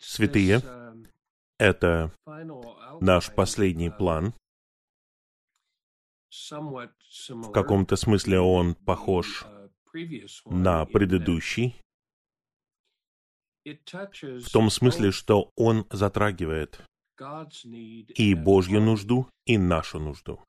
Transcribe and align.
Святые, 0.00 0.62
это 1.58 2.10
наш 3.00 3.34
последний 3.34 3.90
план. 3.90 4.32
В 6.50 7.52
каком-то 7.52 7.96
смысле 7.96 8.40
он 8.40 8.74
похож 8.74 9.44
на 10.46 10.86
предыдущий, 10.86 11.76
в 13.64 14.50
том 14.50 14.70
смысле, 14.70 15.12
что 15.12 15.52
он 15.56 15.86
затрагивает 15.90 16.80
и 18.16 18.34
Божью 18.34 18.80
нужду, 18.80 19.28
и 19.46 19.58
нашу 19.58 20.00
нужду. 20.00 20.40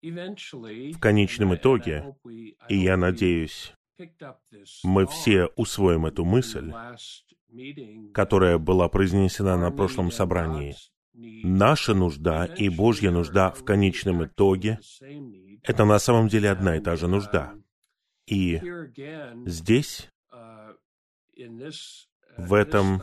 В 0.00 0.98
конечном 1.00 1.54
итоге, 1.54 2.14
и 2.68 2.76
я 2.76 2.96
надеюсь, 2.96 3.74
мы 4.84 5.06
все 5.06 5.46
усвоим 5.56 6.06
эту 6.06 6.24
мысль, 6.24 6.72
которая 8.12 8.58
была 8.58 8.88
произнесена 8.88 9.56
на 9.56 9.70
прошлом 9.70 10.10
собрании. 10.10 10.76
Наша 11.14 11.94
нужда 11.94 12.44
и 12.44 12.68
Божья 12.68 13.10
нужда 13.10 13.50
в 13.50 13.64
конечном 13.64 14.24
итоге— 14.24 14.78
это 15.64 15.84
на 15.84 15.98
самом 15.98 16.28
деле 16.28 16.50
одна 16.50 16.76
и 16.76 16.80
та 16.80 16.96
же 16.96 17.08
нужда. 17.08 17.54
И 18.26 18.60
здесь, 19.46 20.10
в 22.36 22.54
этом 22.54 23.02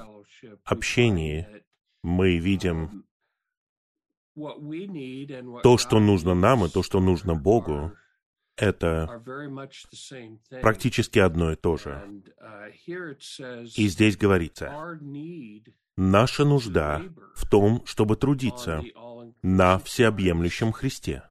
общении, 0.64 1.48
мы 2.04 2.38
видим 2.38 3.06
то, 5.64 5.78
что 5.78 6.00
нужно 6.00 6.36
нам, 6.36 6.66
и 6.66 6.70
то, 6.70 6.84
что 6.84 7.00
нужно 7.00 7.36
Богу, 7.36 7.92
это 8.58 9.22
практически 10.62 11.20
одно 11.20 11.52
и 11.52 11.56
то 11.56 11.78
же. 11.78 12.24
И 13.76 13.88
здесь 13.88 14.18
говорится, 14.18 14.74
наша 15.98 16.46
нужда 16.46 17.02
в 17.36 17.50
том, 17.50 17.86
чтобы 17.86 18.16
трудиться 18.16 18.82
на 19.42 19.80
всеобъемлющем 19.80 20.72
Христе 20.72 21.24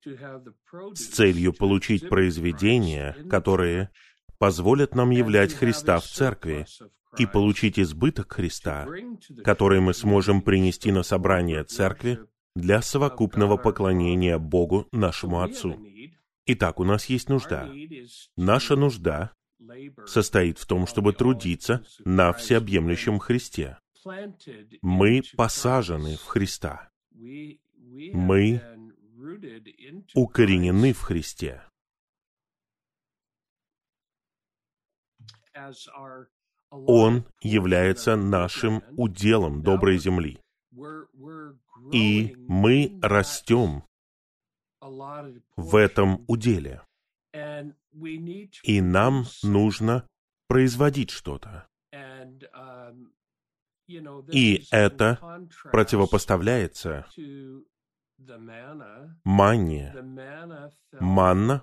с 0.95 1.07
целью 1.07 1.53
получить 1.53 2.09
произведения, 2.09 3.17
которые 3.31 3.91
позволят 4.39 4.95
нам 4.95 5.11
являть 5.11 5.55
Христа 5.55 5.99
в 5.99 6.05
церкви 6.05 6.67
и 7.19 7.27
получить 7.27 7.79
избыток 7.79 8.33
Христа, 8.33 8.87
который 9.45 9.81
мы 9.81 9.95
сможем 9.95 10.43
принести 10.43 10.93
на 10.93 11.03
собрание 11.03 11.65
церкви 11.65 12.19
для 12.55 12.83
совокупного 12.83 13.57
поклонения 13.57 14.39
Богу 14.39 14.87
нашему 14.93 15.43
Отцу. 15.43 15.79
Итак, 16.47 16.79
у 16.81 16.85
нас 16.85 17.07
есть 17.07 17.29
нужда. 17.29 17.71
Наша 18.37 18.77
нужда 18.77 19.33
состоит 20.07 20.59
в 20.59 20.67
том, 20.67 20.87
чтобы 20.87 21.13
трудиться 21.13 21.85
на 22.05 22.33
всеобъемлющем 22.33 23.19
Христе. 23.19 23.79
Мы 24.83 25.23
посажены 25.37 26.17
в 26.17 26.25
Христа. 26.25 26.91
Мы 27.15 28.61
укоренены 30.15 30.93
в 30.93 31.01
Христе. 31.01 31.63
Он 36.71 37.25
является 37.41 38.17
нашим 38.17 38.83
уделом 38.97 39.63
доброй 39.63 39.99
земли. 39.99 40.41
И 41.93 42.35
мы 42.37 42.99
растем 43.01 43.85
в 45.57 45.77
этом 45.77 46.25
уделе. 46.29 46.83
И 48.63 48.81
нам 48.81 49.25
нужно 49.43 50.07
производить 50.47 51.11
что-то. 51.11 51.67
И 54.33 54.65
это 54.71 55.49
противопоставляется 55.71 57.07
манне. 59.25 59.95
Манна 60.93 61.63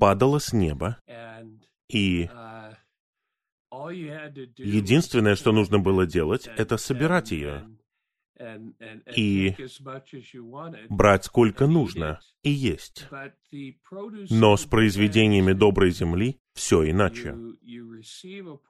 падала 0.00 0.38
с 0.38 0.52
неба, 0.52 0.98
и 1.88 2.28
единственное, 3.70 5.36
что 5.36 5.52
нужно 5.52 5.78
было 5.78 6.06
делать, 6.06 6.46
это 6.46 6.76
собирать 6.76 7.30
ее 7.30 7.68
и 9.16 9.54
брать 10.88 11.24
сколько 11.24 11.66
нужно 11.66 12.20
и 12.42 12.50
есть. 12.50 13.06
Но 14.30 14.56
с 14.56 14.64
произведениями 14.64 15.52
доброй 15.52 15.90
земли 15.90 16.40
все 16.54 16.90
иначе. 16.90 17.36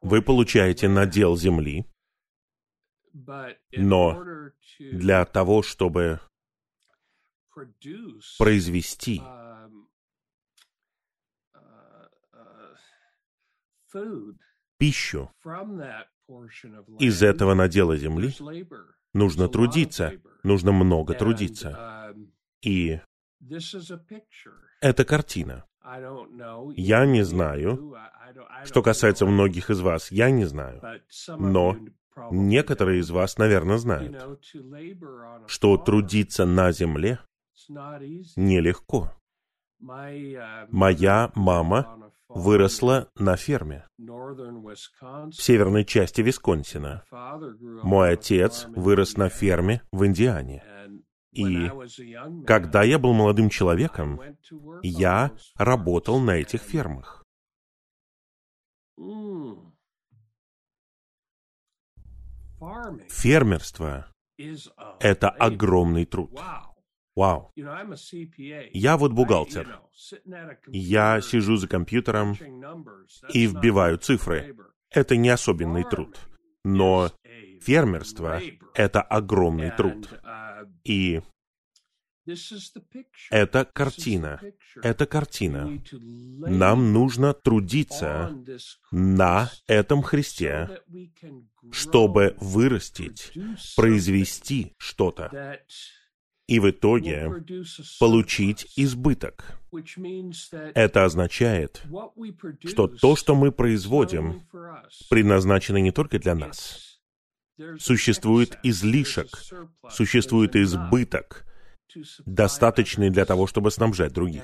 Вы 0.00 0.22
получаете 0.22 0.88
надел 0.88 1.36
земли, 1.36 1.86
но 3.72 4.50
для 4.78 5.24
того, 5.24 5.62
чтобы 5.62 6.20
произвести 8.38 9.18
um, 9.18 9.86
uh, 11.54 12.08
uh, 13.94 14.34
пищу 14.78 15.30
из 16.98 17.22
этого 17.22 17.54
надела 17.54 17.96
земли, 17.96 18.34
нужно 19.14 19.48
трудиться, 19.48 20.12
нужно 20.42 20.72
много 20.72 21.14
трудиться. 21.14 22.14
И 22.62 23.00
это 24.80 25.04
картина. 25.04 25.64
Я 26.76 27.06
не 27.06 27.22
знаю, 27.24 27.96
что 28.64 28.82
касается 28.82 29.26
многих 29.26 29.70
из 29.70 29.80
вас, 29.80 30.12
я 30.12 30.30
не 30.30 30.44
знаю, 30.44 30.80
но 31.28 31.76
некоторые 32.30 33.00
из 33.00 33.10
вас, 33.10 33.38
наверное, 33.38 33.78
знают, 33.78 34.16
что 35.46 35.76
трудиться 35.76 36.46
на 36.46 36.72
земле 36.72 37.18
нелегко. 38.36 39.12
Моя 39.82 41.32
мама 41.34 42.12
выросла 42.28 43.10
на 43.16 43.36
ферме 43.36 43.86
в 43.98 45.32
северной 45.32 45.84
части 45.84 46.20
Висконсина. 46.20 47.04
Мой 47.82 48.12
отец 48.12 48.66
вырос 48.68 49.16
на 49.16 49.28
ферме 49.28 49.82
в 49.90 50.06
Индиане. 50.06 50.64
И 51.32 51.68
когда 52.46 52.82
я 52.82 52.98
был 52.98 53.12
молодым 53.12 53.48
человеком, 53.48 54.20
я 54.82 55.32
работал 55.56 56.20
на 56.20 56.32
этих 56.32 56.60
фермах. 56.60 57.24
Фермерство— 63.08 64.06
это 65.00 65.30
огромный 65.30 66.04
труд. 66.04 66.40
Вау. 67.14 67.52
Я 67.54 68.96
вот 68.96 69.12
бухгалтер. 69.12 69.80
Я 70.68 71.20
сижу 71.20 71.56
за 71.56 71.68
компьютером 71.68 72.36
и 73.32 73.46
вбиваю 73.46 73.98
цифры. 73.98 74.56
Это 74.90 75.16
не 75.16 75.28
особенный 75.28 75.84
труд. 75.84 76.18
Но 76.64 77.10
фермерство— 77.60 78.40
это 78.74 79.02
огромный 79.02 79.70
труд. 79.70 80.08
И 80.84 81.20
это 83.30 83.64
картина. 83.64 84.40
Это 84.82 85.06
картина. 85.06 85.82
Нам 85.92 86.92
нужно 86.92 87.34
трудиться 87.34 88.32
на 88.90 89.50
этом 89.66 90.02
Христе, 90.02 90.82
чтобы 91.72 92.36
вырастить, 92.38 93.32
произвести 93.76 94.74
что-то, 94.78 95.58
и 96.46 96.58
в 96.60 96.70
итоге 96.70 97.44
получить 97.98 98.72
избыток. 98.76 99.58
Это 100.74 101.04
означает, 101.04 101.82
что 102.64 102.88
то, 102.88 103.16
что 103.16 103.34
мы 103.34 103.52
производим, 103.52 104.42
предназначено 105.08 105.78
не 105.78 105.92
только 105.92 106.18
для 106.18 106.34
нас. 106.34 107.00
Существует 107.78 108.58
излишек, 108.62 109.28
существует 109.88 110.56
избыток, 110.56 111.46
достаточный 112.26 113.10
для 113.10 113.24
того, 113.24 113.46
чтобы 113.46 113.70
снабжать 113.70 114.12
других. 114.12 114.42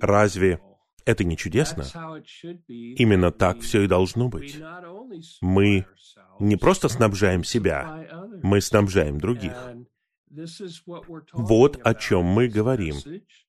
Разве 0.00 0.60
это 1.04 1.24
не 1.24 1.36
чудесно? 1.36 1.84
Именно 2.68 3.32
так 3.32 3.60
все 3.60 3.82
и 3.82 3.88
должно 3.88 4.28
быть. 4.28 4.60
Мы 5.40 5.86
не 6.38 6.56
просто 6.56 6.88
снабжаем 6.88 7.44
себя, 7.44 8.06
мы 8.42 8.60
снабжаем 8.60 9.18
других. 9.18 9.56
Вот 11.32 11.80
о 11.84 11.94
чем 11.94 12.24
мы 12.24 12.48
говорим 12.48 12.96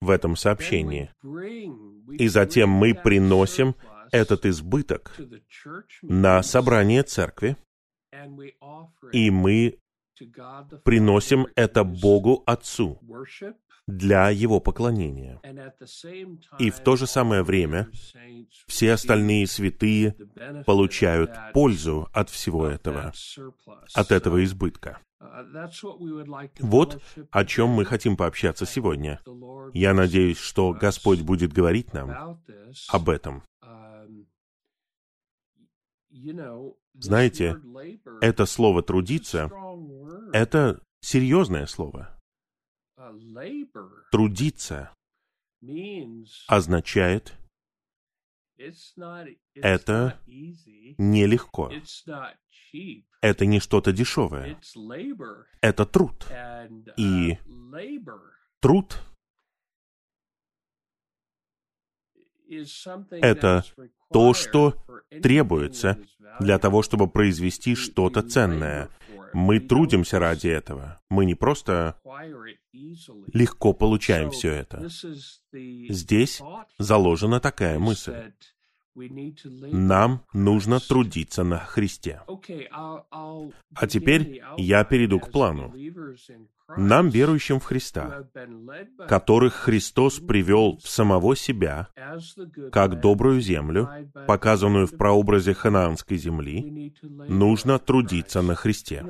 в 0.02 0.10
этом 0.10 0.36
сообщении. 0.36 1.12
И 2.18 2.28
затем 2.28 2.70
мы 2.70 2.94
приносим 2.94 3.76
этот 4.12 4.46
избыток 4.46 5.16
на 6.02 6.44
собрание 6.44 7.04
церкви, 7.04 7.58
и 9.12 9.32
мы 9.32 9.80
приносим 10.84 11.48
это 11.56 11.84
Богу 11.84 12.44
Отцу 12.46 13.00
для 13.88 14.30
его 14.30 14.60
поклонения. 14.60 15.42
И 16.60 16.70
в 16.70 16.80
то 16.80 16.96
же 16.96 17.08
самое 17.08 17.44
время 17.44 17.90
все 18.68 18.94
остальные 18.94 19.48
святые 19.48 20.16
получают 20.66 21.32
пользу 21.54 22.08
от 22.14 22.30
всего 22.30 22.68
этого, 22.68 23.14
от 23.94 24.12
этого 24.12 24.44
избытка. 24.44 25.00
Вот 26.60 27.02
о 27.32 27.46
чем 27.46 27.70
мы 27.70 27.86
хотим 27.86 28.18
пообщаться 28.18 28.66
сегодня. 28.66 29.20
Я 29.74 29.94
надеюсь, 29.94 30.38
что 30.38 30.74
Господь 30.74 31.22
будет 31.22 31.54
говорить 31.54 31.94
нам 31.94 32.40
об 32.90 33.10
этом. 33.10 33.44
Знаете, 36.94 37.56
это 38.22 38.46
слово 38.46 38.84
«трудиться»— 38.84 39.50
это 40.34 40.82
серьезное 41.02 41.66
слово. 41.66 42.20
Трудиться 44.12 44.94
означает 46.48 47.34
это 49.56 50.20
нелегко. 50.98 51.72
Это 53.22 53.46
не 53.46 53.60
что-то 53.60 53.92
дешевое. 53.92 54.60
Это 55.62 55.86
труд. 55.86 56.28
И 56.98 57.38
труд— 58.60 59.02
это 63.10 63.64
то, 64.12 64.34
что 64.34 64.76
требуется 65.22 65.98
для 66.40 66.60
того, 66.60 66.82
чтобы 66.82 67.08
произвести 67.08 67.76
что-то 67.76 68.22
ценное. 68.22 68.90
Мы 69.34 69.60
трудимся 69.60 70.20
ради 70.20 70.48
этого. 70.48 71.02
Мы 71.10 71.26
не 71.26 71.36
просто 71.36 71.98
легко 73.34 73.74
получаем 73.74 74.32
все 74.32 74.52
это. 74.52 74.88
Здесь 75.52 76.42
заложена 76.78 77.40
такая 77.40 77.80
мысль. 77.80 78.34
Нам 78.96 80.22
нужно 80.34 80.80
трудиться 80.80 81.44
на 81.44 81.60
Христе. 81.60 82.22
А 82.28 83.88
теперь 83.88 84.42
я 84.58 84.84
перейду 84.84 85.20
к 85.20 85.32
плану. 85.32 85.74
Нам, 86.78 87.10
верующим 87.10 87.60
в 87.60 87.64
Христа, 87.66 88.28
которых 89.08 89.54
Христос 89.54 90.20
привел 90.20 90.78
в 90.78 90.88
самого 90.88 91.36
себя, 91.36 91.90
как 92.72 93.00
добрую 93.00 93.42
землю, 93.42 93.90
показанную 94.28 94.88
в 94.88 94.96
прообразе 94.98 95.54
ханаанской 95.54 96.18
земли, 96.18 96.94
нужно 97.02 97.80
трудиться 97.80 98.42
на 98.42 98.56
Христе. 98.56 99.06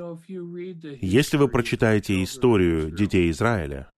Если 1.00 1.36
вы 1.36 1.48
прочитаете 1.48 2.22
историю 2.22 2.90
детей 2.90 3.30
Израиля, 3.30 3.90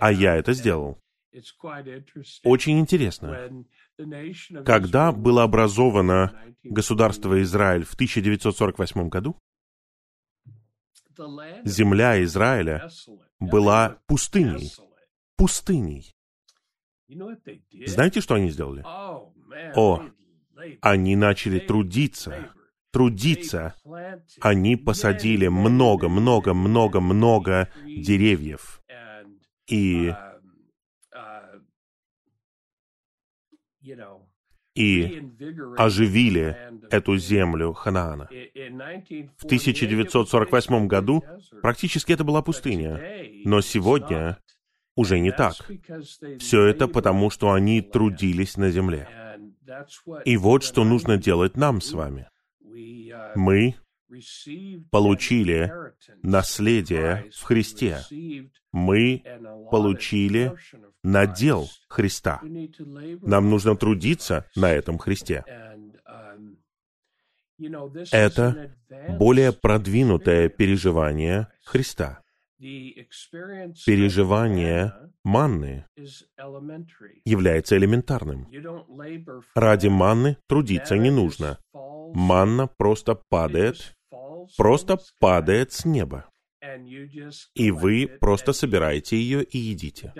а 0.00 0.12
я 0.12 0.36
это 0.36 0.52
сделал, 0.52 0.98
очень 2.44 2.80
интересно. 2.80 3.50
Когда 4.64 5.12
было 5.12 5.42
образовано 5.42 6.38
государство 6.62 7.40
Израиль 7.42 7.84
в 7.84 7.94
1948 7.94 9.08
году, 9.08 9.36
земля 11.64 12.22
Израиля 12.24 12.88
была 13.40 13.98
пустыней. 14.06 14.72
Пустыней. 15.36 16.14
Знаете, 17.86 18.20
что 18.20 18.34
они 18.34 18.50
сделали? 18.50 18.82
О, 18.84 20.02
они 20.80 21.16
начали 21.16 21.58
трудиться. 21.58 22.50
Трудиться. 22.90 23.74
Они 24.40 24.76
посадили 24.76 25.48
много, 25.48 26.08
много, 26.08 26.54
много, 26.54 27.00
много 27.00 27.70
деревьев. 27.84 28.82
И 29.68 30.14
и 34.74 35.22
оживили 35.78 36.56
эту 36.90 37.16
землю 37.16 37.72
Ханаана. 37.72 38.28
В 39.38 39.44
1948 39.44 40.86
году 40.86 41.24
практически 41.62 42.12
это 42.12 42.24
была 42.24 42.42
пустыня, 42.42 43.00
но 43.44 43.62
сегодня 43.62 44.38
уже 44.94 45.18
не 45.18 45.32
так. 45.32 45.54
Все 46.38 46.66
это 46.66 46.88
потому, 46.88 47.30
что 47.30 47.52
они 47.52 47.80
трудились 47.80 48.56
на 48.56 48.70
земле. 48.70 49.08
И 50.24 50.36
вот 50.36 50.62
что 50.62 50.84
нужно 50.84 51.16
делать 51.16 51.56
нам 51.56 51.80
с 51.80 51.92
вами. 51.92 52.28
Мы 53.34 53.74
получили 54.90 55.72
наследие 56.22 57.30
в 57.34 57.42
Христе. 57.42 58.00
Мы 58.72 59.22
получили 59.70 60.52
надел 61.02 61.68
Христа. 61.88 62.40
Нам 62.42 63.50
нужно 63.50 63.76
трудиться 63.76 64.46
на 64.54 64.72
этом 64.72 64.98
Христе. 64.98 65.44
Это 68.12 68.76
более 69.18 69.52
продвинутое 69.52 70.48
переживание 70.48 71.48
Христа. 71.64 72.22
Переживание 73.86 74.92
манны 75.24 75.86
является 77.24 77.76
элементарным. 77.76 78.46
Ради 79.54 79.88
манны 79.88 80.36
трудиться 80.46 80.96
не 80.96 81.10
нужно. 81.10 81.58
Манна 82.14 82.66
просто 82.66 83.14
падает, 83.14 83.95
просто 84.56 84.98
падает 85.18 85.72
с 85.72 85.84
неба 85.84 86.26
и 87.54 87.70
вы 87.70 88.08
просто 88.20 88.52
собираете 88.52 89.16
ее 89.16 89.42
и 89.44 89.58
едите. 89.58 90.12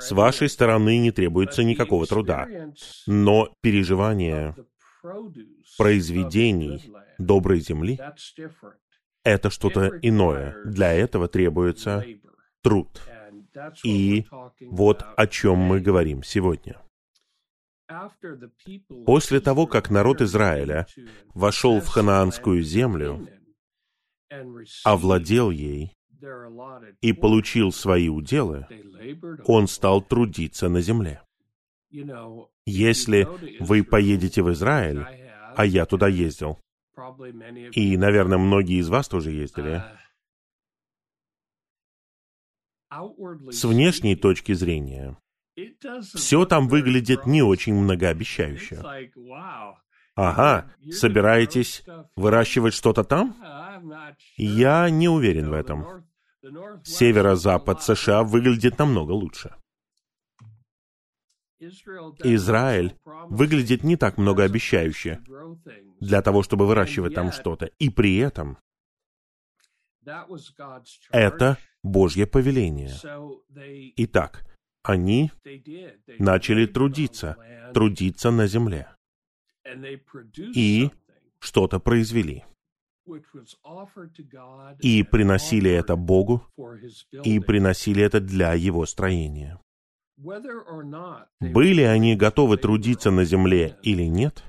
С 0.00 0.12
вашей 0.12 0.48
стороны 0.48 0.98
не 0.98 1.10
требуется 1.10 1.64
никакого 1.64 2.06
труда, 2.06 2.46
но 3.06 3.52
переживание 3.60 4.54
произведений 5.76 6.92
доброй 7.18 7.60
земли— 7.60 7.98
это 9.24 9.50
что-то 9.50 9.98
иное. 10.02 10.56
Для 10.64 10.92
этого 10.92 11.28
требуется 11.28 12.04
труд. 12.62 13.00
И 13.84 14.26
вот 14.60 15.04
о 15.16 15.26
чем 15.26 15.58
мы 15.58 15.80
говорим 15.80 16.22
сегодня. 16.22 16.80
После 19.06 19.40
того, 19.40 19.66
как 19.66 19.90
народ 19.90 20.20
Израиля 20.20 20.86
вошел 21.34 21.80
в 21.80 21.88
ханаанскую 21.88 22.62
землю, 22.62 23.26
овладел 24.84 25.50
ей 25.50 25.96
и 27.00 27.12
получил 27.12 27.72
свои 27.72 28.08
уделы, 28.08 28.66
он 29.46 29.68
стал 29.68 30.02
трудиться 30.02 30.68
на 30.68 30.80
земле. 30.80 31.22
Если 32.66 33.26
вы 33.62 33.82
поедете 33.82 34.42
в 34.42 34.52
Израиль, 34.52 35.04
а 35.56 35.64
я 35.64 35.86
туда 35.86 36.08
ездил, 36.08 36.58
и, 37.72 37.96
наверное, 37.96 38.38
многие 38.38 38.80
из 38.80 38.88
вас 38.88 39.08
тоже 39.08 39.30
ездили, 39.30 39.82
с 43.50 43.64
внешней 43.64 44.16
точки 44.16 44.52
зрения, 44.52 45.16
все 46.14 46.44
там 46.44 46.68
выглядит 46.68 47.26
не 47.26 47.42
очень 47.42 47.74
многообещающе. 47.74 48.82
Ага, 50.14 50.72
собираетесь 50.90 51.84
выращивать 52.16 52.74
что-то 52.74 53.04
там? 53.04 53.36
Я 54.36 54.90
не 54.90 55.08
уверен 55.08 55.50
в 55.50 55.52
этом. 55.52 56.08
Северо-запад 56.84 57.82
США 57.82 58.24
выглядит 58.24 58.78
намного 58.78 59.12
лучше. 59.12 59.54
Израиль 61.60 62.96
выглядит 63.28 63.82
не 63.82 63.96
так 63.96 64.16
многообещающе 64.16 65.20
для 66.00 66.22
того, 66.22 66.42
чтобы 66.42 66.66
выращивать 66.66 67.14
там 67.14 67.32
что-то. 67.32 67.66
И 67.78 67.90
при 67.90 68.16
этом 68.16 68.58
это 71.10 71.58
Божье 71.82 72.26
повеление. 72.26 72.94
Итак, 73.96 74.47
они 74.88 75.30
начали 76.18 76.64
трудиться, 76.64 77.36
трудиться 77.74 78.30
на 78.30 78.46
земле. 78.46 78.88
И 80.54 80.90
что-то 81.40 81.78
произвели 81.78 82.44
и 84.80 85.02
приносили 85.02 85.70
это 85.70 85.96
Богу, 85.96 86.46
и 87.22 87.38
приносили 87.40 88.02
это 88.02 88.20
для 88.20 88.54
Его 88.54 88.86
строения. 88.86 89.60
Были 91.40 91.82
они 91.82 92.16
готовы 92.16 92.56
трудиться 92.56 93.10
на 93.10 93.24
земле 93.24 93.78
или 93.82 94.04
нет, 94.04 94.42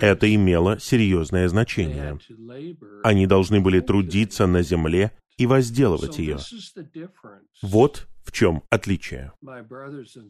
это 0.00 0.34
имело 0.34 0.78
серьезное 0.78 1.48
значение. 1.48 2.18
Они 3.02 3.26
должны 3.26 3.60
были 3.60 3.80
трудиться 3.80 4.46
на 4.46 4.62
земле 4.62 5.12
и 5.36 5.46
возделывать 5.46 6.18
ее. 6.18 6.38
Вот 7.62 8.06
в 8.24 8.32
чем 8.32 8.62
отличие. 8.70 9.32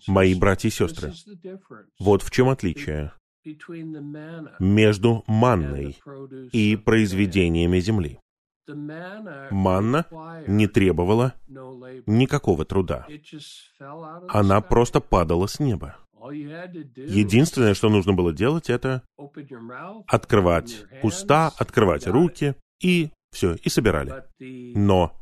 Мои 0.07 0.35
братья 0.35 0.69
и 0.69 0.73
сестры, 0.73 1.13
вот 1.99 2.23
в 2.23 2.31
чем 2.31 2.49
отличие 2.49 3.13
между 4.59 5.25
манной 5.27 5.97
и 6.53 6.77
произведениями 6.77 7.81
земли. 7.81 8.19
Манна 8.69 10.07
не 10.49 10.67
требовала 10.67 11.35
никакого 12.07 12.65
труда. 12.65 13.07
Она 14.29 14.61
просто 14.61 15.01
падала 15.01 15.47
с 15.47 15.61
неба. 15.61 15.97
Единственное, 16.33 17.75
что 17.75 17.89
нужно 17.89 18.13
было 18.13 18.33
делать, 18.33 18.69
это 18.69 19.03
открывать 20.09 20.85
уста, 21.03 21.53
открывать 21.57 22.09
руки, 22.09 22.57
и 22.81 23.11
все, 23.31 23.55
и 23.55 23.69
собирали. 23.69 24.25
Но 24.39 25.17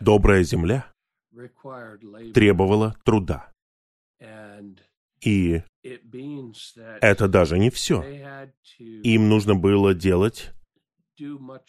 добрая 0.00 0.42
земля 0.42 0.92
требовала 2.34 2.96
труда. 3.04 3.52
И 5.20 5.62
это 7.00 7.28
даже 7.28 7.58
не 7.58 7.70
все. 7.70 8.02
Им 8.78 9.28
нужно 9.28 9.54
было 9.54 9.94
делать 9.94 10.52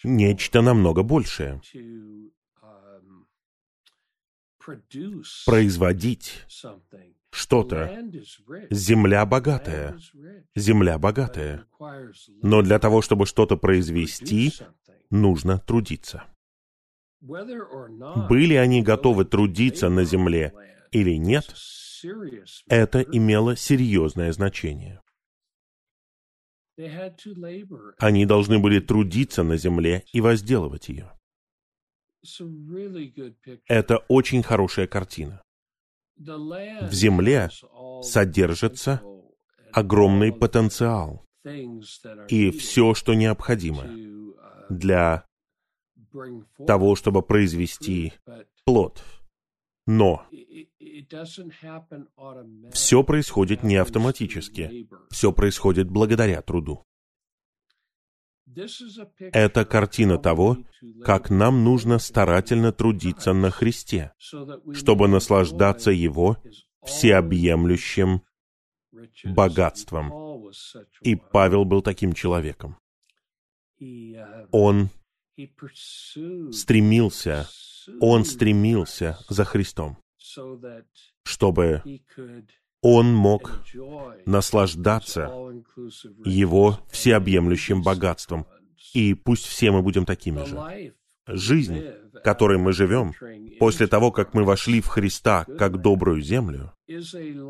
нечто 0.04 0.62
намного 0.62 1.04
большее. 1.04 1.62
Производить 5.46 6.46
что-то. 7.34 8.10
Земля 8.70 9.26
богатая. 9.26 9.98
Земля 10.56 10.98
богатая. 11.00 11.66
Но 12.42 12.62
для 12.62 12.80
того, 12.80 13.02
чтобы 13.02 13.26
что-то 13.26 13.58
произвести, 13.58 14.54
нужно 15.10 15.58
трудиться. 15.60 16.24
Были 17.22 18.54
они 18.56 18.84
готовы 18.84 19.26
трудиться 19.26 19.90
на 19.90 20.04
земле 20.04 20.54
или 20.92 21.18
нет, 21.18 21.46
это 22.68 23.02
имело 23.02 23.56
серьезное 23.56 24.32
значение. 24.34 25.02
Они 27.98 28.26
должны 28.26 28.60
были 28.60 28.80
трудиться 28.80 29.44
на 29.44 29.58
земле 29.58 30.04
и 30.12 30.22
возделывать 30.22 30.90
ее. 30.90 31.12
Это 33.68 33.98
очень 34.08 34.44
хорошая 34.44 34.88
картина. 34.88 35.44
В 36.18 36.94
земле 36.94 37.50
содержится 38.02 39.02
огромный 39.72 40.32
потенциал 40.32 41.26
и 42.28 42.52
все, 42.52 42.94
что 42.94 43.14
необходимо 43.14 43.86
для 44.70 45.26
того, 46.66 46.96
чтобы 46.96 47.22
произвести 47.22 48.14
плод. 48.66 49.04
Но 49.86 50.26
все 52.72 53.04
происходит 53.04 53.64
не 53.64 53.76
автоматически. 53.76 54.88
Все 55.10 55.34
происходит 55.34 55.90
благодаря 55.90 56.42
труду. 56.42 56.86
Это 59.20 59.66
картина 59.66 60.18
того, 60.18 60.58
как 61.04 61.30
нам 61.30 61.64
нужно 61.64 62.00
старательно 62.00 62.72
трудиться 62.72 63.34
на 63.34 63.50
Христе, 63.52 64.14
чтобы 64.74 65.08
наслаждаться 65.08 65.92
Его 65.92 66.38
всеобъемлющим 66.84 68.22
богатством. 69.24 70.12
И 71.02 71.16
Павел 71.16 71.66
был 71.66 71.82
таким 71.82 72.14
человеком. 72.14 72.78
Он 74.52 74.90
стремился, 76.52 77.48
он 78.00 78.24
стремился 78.24 79.18
за 79.30 79.46
Христом, 79.46 79.98
чтобы 81.24 81.82
он 82.84 83.14
мог 83.16 83.64
наслаждаться 84.26 85.32
его 86.26 86.80
всеобъемлющим 86.92 87.82
богатством. 87.82 88.46
И 88.94 89.14
пусть 89.16 89.46
все 89.46 89.72
мы 89.72 89.82
будем 89.82 90.06
такими 90.06 90.44
же. 90.44 90.94
Жизнь, 91.26 91.82
которой 92.24 92.60
мы 92.60 92.74
живем, 92.74 93.14
после 93.60 93.88
того, 93.88 94.12
как 94.12 94.34
мы 94.34 94.44
вошли 94.44 94.82
в 94.82 94.88
Христа 94.88 95.46
как 95.58 95.82
добрую 95.82 96.22
землю, 96.22 96.74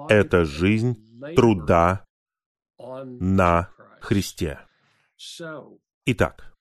это 0.10 0.46
жизнь 0.46 0.96
труда 1.36 2.06
на 2.78 3.70
Христе. 4.00 4.60
Итак, 6.06 6.56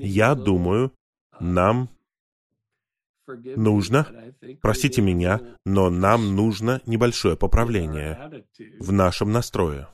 я 0.00 0.34
думаю, 0.34 0.92
нам 1.40 1.93
нужно, 3.26 4.06
простите 4.60 5.02
меня, 5.02 5.40
но 5.64 5.90
нам 5.90 6.34
нужно 6.34 6.80
небольшое 6.86 7.36
поправление 7.36 8.44
в 8.78 8.92
нашем 8.92 9.32
настрое. 9.32 9.88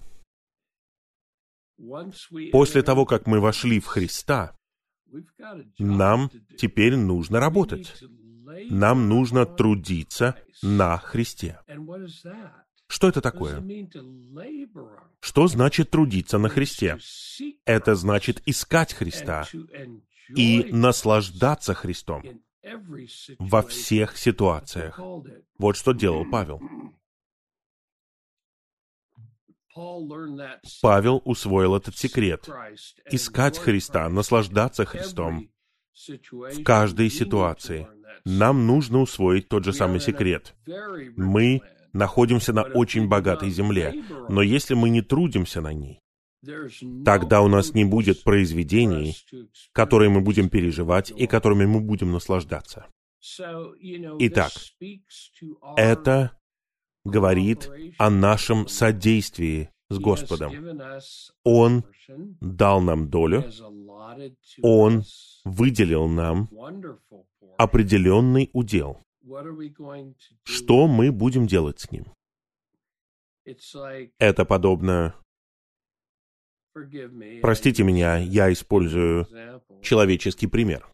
После 2.53 2.83
того, 2.83 3.07
как 3.07 3.27
мы 3.27 3.41
вошли 3.41 3.81
в 3.81 3.87
Христа, 3.87 4.57
нам 5.79 6.31
теперь 6.59 6.97
нужно 6.97 7.41
работать. 7.41 8.03
Нам 8.69 9.09
нужно 9.09 9.47
трудиться 9.47 10.37
на 10.63 10.99
Христе. 10.99 11.59
Что 12.87 13.09
это 13.09 13.21
такое? 13.21 13.63
Что 15.21 15.47
значит 15.47 15.91
трудиться 15.91 16.39
на 16.39 16.49
Христе? 16.49 16.99
Это 17.65 17.95
значит 17.95 18.43
искать 18.47 18.93
Христа 18.93 19.47
и 20.35 20.69
наслаждаться 20.73 21.75
Христом 21.75 22.23
во 23.39 23.63
всех 23.63 24.17
ситуациях. 24.17 25.01
Вот 25.59 25.77
что 25.77 25.93
делал 25.93 26.25
Павел. 26.31 26.61
Павел 30.83 31.23
усвоил 31.25 31.77
этот 31.77 31.97
секрет. 31.97 32.49
Искать 33.11 33.59
Христа, 33.59 34.09
наслаждаться 34.09 34.85
Христом 34.85 35.51
в 36.09 36.63
каждой 36.65 37.11
ситуации. 37.11 37.89
Нам 38.25 38.67
нужно 38.67 39.01
усвоить 39.01 39.49
тот 39.49 39.65
же 39.65 39.73
самый 39.73 40.01
секрет. 40.01 40.55
Мы 41.17 41.63
находимся 41.93 42.53
на 42.53 42.63
очень 42.63 43.09
богатой 43.09 43.51
земле, 43.51 44.05
но 44.29 44.43
если 44.43 44.75
мы 44.75 44.91
не 44.91 45.03
трудимся 45.03 45.61
на 45.61 45.73
ней, 45.73 46.01
тогда 47.05 47.43
у 47.43 47.49
нас 47.49 47.75
не 47.75 47.85
будет 47.85 48.23
произведений, 48.23 49.17
которые 49.73 50.11
мы 50.11 50.21
будем 50.21 50.49
переживать 50.49 51.11
и 51.11 51.27
которыми 51.27 51.67
мы 51.67 51.81
будем 51.81 52.13
наслаждаться. 52.13 52.87
Итак, 54.19 54.53
это 55.77 56.39
говорит 57.05 57.71
о 57.99 58.11
нашем 58.11 58.69
содействии 58.69 59.71
с 59.91 59.99
Господом. 59.99 60.81
Он 61.45 61.85
дал 62.41 62.81
нам 62.81 63.11
долю, 63.11 63.45
Он 64.63 65.03
выделил 65.45 66.09
нам 66.09 66.49
определенный 67.59 68.51
удел. 68.53 68.99
Что 70.45 70.87
мы 70.87 71.13
будем 71.13 71.47
делать 71.47 71.81
с 71.81 71.91
ним? 71.91 72.07
Это 74.19 74.45
подобно 74.45 75.15
Простите 77.43 77.83
меня, 77.83 78.17
я 78.19 78.53
использую 78.53 79.27
человеческий 79.83 80.47
пример. 80.47 80.87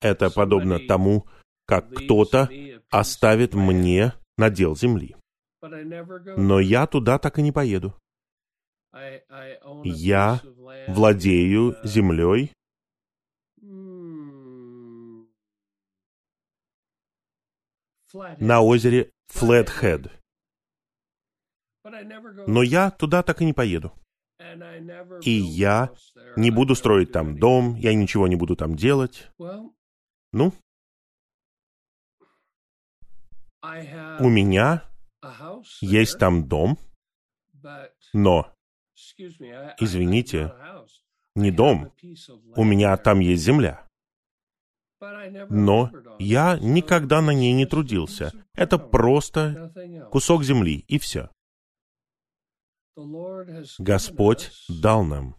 Это 0.00 0.30
подобно 0.30 0.78
тому, 0.78 1.26
как 1.66 1.92
кто-то 1.92 2.48
оставит 2.90 3.54
мне 3.54 4.14
надел 4.36 4.76
земли. 4.76 5.16
Но 5.60 6.60
я 6.60 6.86
туда 6.86 7.18
так 7.18 7.38
и 7.38 7.42
не 7.42 7.52
поеду. 7.52 7.94
Я 9.84 10.40
владею 10.88 11.76
землей, 11.84 12.52
на 18.38 18.60
озере 18.60 19.12
Флетхед. 19.28 20.10
Но 22.46 22.62
я 22.62 22.90
туда 22.90 23.22
так 23.22 23.40
и 23.42 23.44
не 23.44 23.52
поеду. 23.52 23.92
И 25.22 25.30
я 25.30 25.90
не 26.36 26.50
буду 26.50 26.74
строить 26.74 27.12
там 27.12 27.38
дом, 27.38 27.74
я 27.76 27.94
ничего 27.94 28.28
не 28.28 28.36
буду 28.36 28.56
там 28.56 28.76
делать. 28.76 29.30
Ну, 30.32 30.52
у 34.20 34.28
меня 34.28 34.84
есть 35.80 36.18
там 36.18 36.48
дом, 36.48 36.78
но, 38.12 38.52
извините, 39.78 40.54
не 41.34 41.50
дом, 41.50 41.92
у 42.56 42.64
меня 42.64 42.96
там 42.96 43.20
есть 43.20 43.42
земля. 43.42 43.88
Но 45.48 45.92
я 46.18 46.58
никогда 46.58 47.22
на 47.22 47.30
ней 47.30 47.52
не 47.52 47.66
трудился. 47.66 48.32
Это 48.54 48.78
просто 48.78 49.72
кусок 50.10 50.42
земли, 50.44 50.84
и 50.88 50.98
все. 50.98 51.30
Господь 53.78 54.50
дал 54.68 55.04
нам 55.04 55.36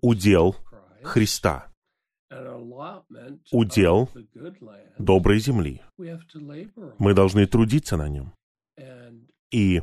удел 0.00 0.56
Христа, 1.02 1.68
удел 3.52 4.08
доброй 4.98 5.40
земли. 5.40 5.82
Мы 6.98 7.14
должны 7.14 7.46
трудиться 7.46 7.96
на 7.96 8.08
нем. 8.08 8.32
И 9.50 9.82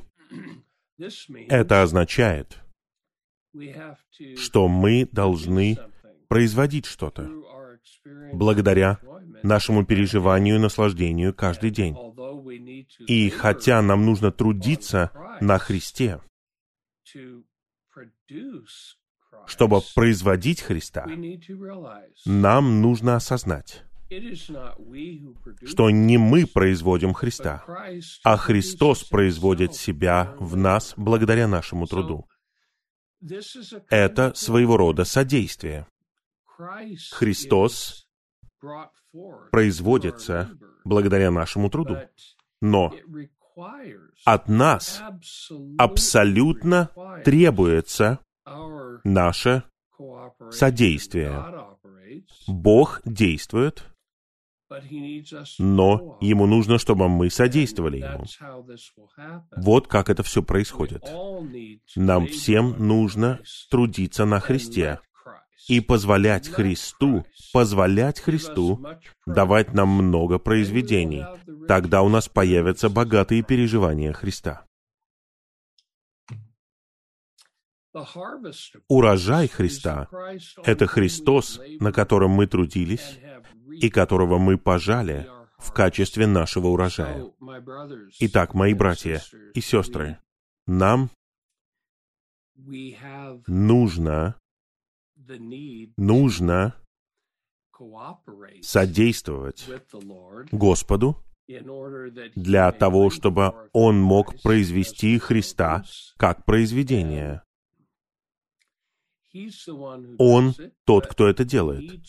это 1.49 1.81
означает, 1.81 2.59
что 4.37 4.67
мы 4.67 5.07
должны 5.11 5.77
производить 6.27 6.85
что-то 6.85 7.29
благодаря 8.33 8.99
нашему 9.43 9.85
переживанию 9.85 10.55
и 10.55 10.59
наслаждению 10.59 11.33
каждый 11.33 11.69
день. 11.69 11.95
И 13.07 13.29
хотя 13.29 13.81
нам 13.81 14.05
нужно 14.05 14.31
трудиться 14.31 15.11
на 15.41 15.57
Христе, 15.57 16.19
чтобы 19.47 19.81
производить 19.93 20.61
Христа, 20.61 21.07
нам 22.25 22.81
нужно 22.81 23.15
осознать, 23.15 23.83
что 25.65 25.89
не 25.89 26.17
мы 26.17 26.45
производим 26.47 27.13
Христа, 27.13 27.63
а 28.23 28.37
Христос 28.37 29.03
производит 29.03 29.73
себя 29.73 30.35
в 30.39 30.55
нас 30.55 30.93
благодаря 30.97 31.47
нашему 31.47 31.87
труду. 31.87 32.27
Это 33.89 34.33
своего 34.35 34.77
рода 34.77 35.03
содействие. 35.03 35.87
Христос 37.11 38.07
производится 39.51 40.57
благодаря 40.83 41.31
нашему 41.31 41.69
труду. 41.69 41.97
Но 42.61 42.93
от 44.25 44.49
нас 44.49 45.01
абсолютно 45.77 46.89
требуется 47.23 48.19
наше 49.03 49.63
содействие. 50.51 51.43
Бог 52.47 53.01
действует, 53.05 53.85
но 55.59 56.17
ему 56.21 56.47
нужно, 56.47 56.77
чтобы 56.79 57.07
мы 57.07 57.29
содействовали 57.29 57.97
ему. 57.97 58.25
Вот 59.55 59.87
как 59.87 60.09
это 60.09 60.23
все 60.23 60.43
происходит. 60.43 61.03
Нам 61.95 62.27
всем 62.27 62.75
нужно 62.85 63.39
трудиться 63.69 64.25
на 64.25 64.39
Христе 64.39 64.99
и 65.67 65.79
позволять 65.79 66.47
Христу, 66.47 67.25
позволять 67.53 68.19
Христу 68.19 68.85
давать 69.25 69.73
нам 69.73 69.89
много 69.89 70.39
произведений. 70.39 71.25
Тогда 71.67 72.01
у 72.01 72.09
нас 72.09 72.27
появятся 72.29 72.89
богатые 72.89 73.41
переживания 73.41 74.13
Христа. 74.13 74.65
Урожай 78.89 79.47
Христа— 79.47 80.09
это 80.63 80.85
Христос, 80.85 81.61
на 81.79 81.93
котором 81.93 82.31
мы 82.31 82.45
трудились 82.45 83.19
и 83.69 83.89
которого 83.89 84.37
мы 84.37 84.57
пожали 84.57 85.27
в 85.57 85.71
качестве 85.71 86.27
нашего 86.27 86.67
урожая. 86.67 87.25
Итак, 88.19 88.53
мои 88.53 88.73
братья 88.73 89.21
и 89.53 89.61
сестры, 89.61 90.19
нам 90.67 91.09
нужно, 93.47 94.35
нужно 95.97 96.75
содействовать 98.61 99.69
Господу 100.51 101.17
для 102.35 102.71
того, 102.71 103.09
чтобы 103.09 103.69
Он 103.73 103.99
мог 103.99 104.41
произвести 104.41 105.17
Христа 105.19 105.83
как 106.17 106.45
произведение. 106.45 107.43
Он 110.17 110.53
тот, 110.85 111.07
кто 111.07 111.27
это 111.27 111.43
делает, 111.43 112.01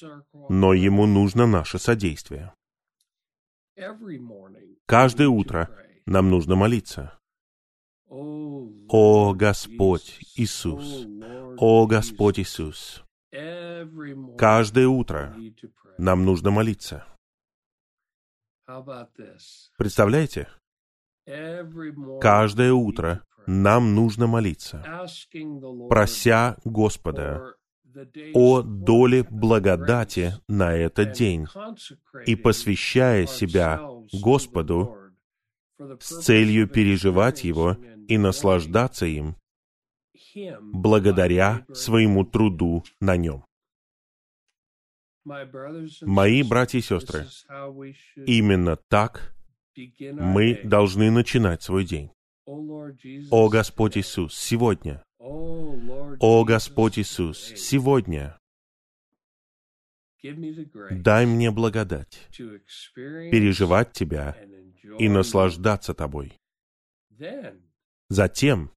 но 0.49 0.73
ему 0.73 1.07
нужно 1.07 1.47
наше 1.47 1.79
содействие. 1.79 2.55
Каждое 4.87 5.29
утро 5.29 5.69
нам 6.07 6.31
нужно 6.31 6.55
молиться. 6.55 7.19
О 8.09 9.35
Господь 9.35 10.21
Иисус! 10.37 11.07
О 11.59 11.87
Господь 11.87 12.39
Иисус! 12.39 13.06
Каждое 14.38 14.87
утро 14.88 15.37
нам 15.99 16.25
нужно 16.25 16.50
молиться. 16.50 17.04
Представляете? 19.78 20.49
Каждое 22.21 22.73
утро 22.73 23.25
нам 23.47 23.95
нужно 23.95 24.26
молиться, 24.26 24.84
прося 25.89 26.56
Господа 26.65 27.54
о 28.34 28.62
доле 28.62 29.25
благодати 29.25 30.34
на 30.49 30.75
этот 30.75 31.12
день 31.12 31.47
и 32.26 32.36
посвящая 32.36 33.26
себя 33.26 33.80
Господу 34.12 34.97
с 36.00 36.23
целью 36.23 36.69
переживать 36.69 37.45
Его 37.45 37.76
и 38.08 38.19
наслаждаться 38.19 39.06
им 39.06 39.36
благодаря 40.61 41.65
своему 41.73 42.25
труду 42.25 42.85
на 43.01 43.17
нем. 43.17 43.45
Мои 46.03 46.43
братья 46.43 46.79
и 46.79 46.83
сестры, 46.83 47.27
именно 48.15 48.77
так 48.77 49.35
мы 50.01 50.61
должны 50.63 51.11
начинать 51.11 51.63
свой 51.63 51.85
день. 51.85 52.11
О 52.47 53.49
Господь 53.49 53.99
Иисус, 53.99 54.37
сегодня. 54.37 55.03
О 55.19 56.45
Господь 56.45 56.99
Иисус, 56.99 57.39
сегодня. 57.57 58.39
Дай 60.23 61.27
мне 61.27 61.51
благодать 61.51 62.29
переживать 62.95 63.93
Тебя 63.93 64.37
и 64.99 65.09
наслаждаться 65.09 65.95
Тобой. 65.95 66.33
Затем, 68.09 68.71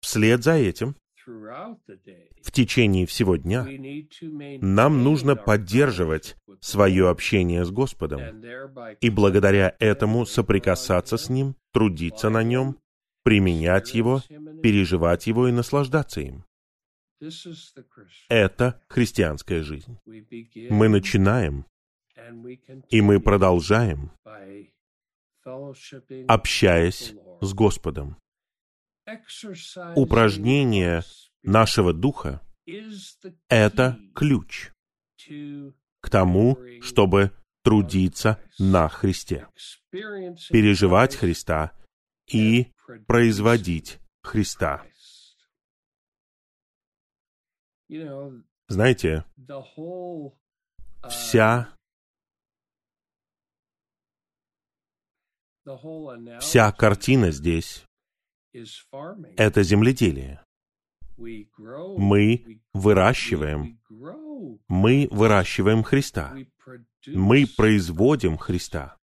вслед 0.00 0.42
за 0.42 0.52
этим, 0.52 0.96
в 1.26 2.52
течение 2.52 3.04
всего 3.06 3.36
дня 3.36 3.66
нам 4.60 5.02
нужно 5.02 5.34
поддерживать 5.34 6.36
свое 6.60 7.08
общение 7.08 7.64
с 7.64 7.70
Господом 7.70 8.20
и 9.00 9.10
благодаря 9.10 9.74
этому 9.80 10.24
соприкасаться 10.24 11.16
с 11.16 11.28
Ним, 11.28 11.56
трудиться 11.72 12.30
на 12.30 12.44
Нем, 12.44 12.78
применять 13.24 13.94
Его, 13.94 14.22
переживать 14.62 15.26
Его 15.26 15.48
и 15.48 15.52
наслаждаться 15.52 16.20
им. 16.20 16.44
Это 18.28 18.80
христианская 18.88 19.62
жизнь. 19.62 19.98
Мы 20.70 20.88
начинаем, 20.88 21.66
и 22.90 23.00
мы 23.00 23.20
продолжаем, 23.20 24.12
общаясь 26.28 27.14
с 27.40 27.52
Господом 27.52 28.16
упражнение 29.94 31.02
нашего 31.42 31.92
духа— 31.92 32.42
это 33.48 33.98
ключ 34.14 34.72
к 36.00 36.10
тому, 36.10 36.58
чтобы 36.82 37.32
трудиться 37.62 38.40
на 38.58 38.88
Христе, 38.88 39.48
переживать 39.90 41.16
Христа 41.16 41.72
и 42.26 42.72
производить 43.06 43.98
Христа. 44.22 44.84
Знаете, 48.68 49.24
вся 51.08 51.76
вся 56.40 56.72
картина 56.72 57.30
здесь— 57.30 57.84
это 59.36 59.62
земледелие. 59.62 60.44
Мы 61.16 62.60
выращиваем, 62.74 63.80
мы 64.68 65.08
выращиваем 65.10 65.82
Христа. 65.82 66.36
Мы 67.06 67.46
производим 67.56 68.36
Христа. 68.36 68.96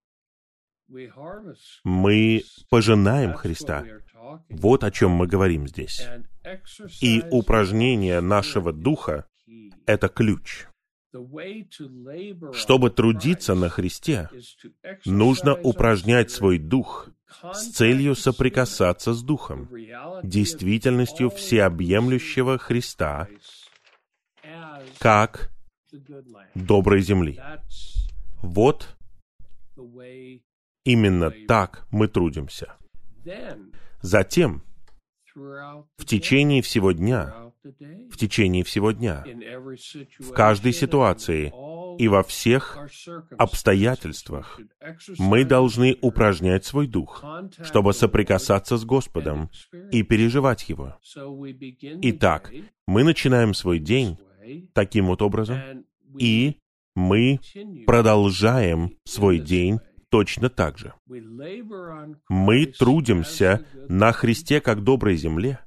Мы 1.83 2.43
пожинаем 2.69 3.33
Христа. 3.33 3.85
Вот 4.49 4.83
о 4.83 4.91
чем 4.91 5.11
мы 5.11 5.27
говорим 5.27 5.67
здесь. 5.67 6.05
И 7.01 7.23
упражнение 7.31 8.21
нашего 8.21 8.71
духа— 8.73 9.25
это 9.85 10.07
ключ. 10.09 10.67
Чтобы 12.53 12.89
трудиться 12.89 13.53
на 13.53 13.69
Христе, 13.69 14.29
нужно 15.05 15.55
упражнять 15.55 16.31
свой 16.31 16.57
дух 16.57 17.09
с 17.53 17.71
целью 17.71 18.15
соприкасаться 18.15 19.13
с 19.13 19.23
Духом, 19.23 19.69
действительностью 20.23 21.29
всеобъемлющего 21.29 22.57
Христа, 22.57 23.27
как 24.99 25.51
доброй 26.55 27.01
земли. 27.01 27.39
Вот 28.41 28.95
именно 30.83 31.31
так 31.47 31.87
мы 31.91 32.07
трудимся. 32.07 32.75
Затем, 34.01 34.63
в 35.35 36.05
течение 36.05 36.61
всего 36.61 36.91
дня, 36.91 37.51
в 38.11 38.17
течение 38.17 38.63
всего 38.63 38.91
дня, 38.91 39.23
в 40.19 40.31
каждой 40.33 40.73
ситуации, 40.73 41.51
и 41.97 42.07
во 42.07 42.23
всех 42.23 42.77
обстоятельствах 43.37 44.59
мы 45.17 45.43
должны 45.45 45.97
упражнять 46.01 46.65
свой 46.65 46.87
дух, 46.87 47.23
чтобы 47.63 47.93
соприкасаться 47.93 48.77
с 48.77 48.85
Господом 48.85 49.49
и 49.91 50.03
переживать 50.03 50.69
Его. 50.69 50.97
Итак, 52.01 52.51
мы 52.87 53.03
начинаем 53.03 53.53
свой 53.53 53.79
день 53.79 54.17
таким 54.73 55.07
вот 55.07 55.21
образом, 55.21 55.85
и 56.17 56.57
мы 56.95 57.39
продолжаем 57.85 58.97
свой 59.05 59.39
день 59.39 59.79
точно 60.09 60.49
так 60.49 60.77
же. 60.77 60.93
Мы 62.29 62.65
трудимся 62.67 63.65
на 63.89 64.11
Христе 64.11 64.61
как 64.61 64.83
доброй 64.83 65.15
земле, 65.15 65.59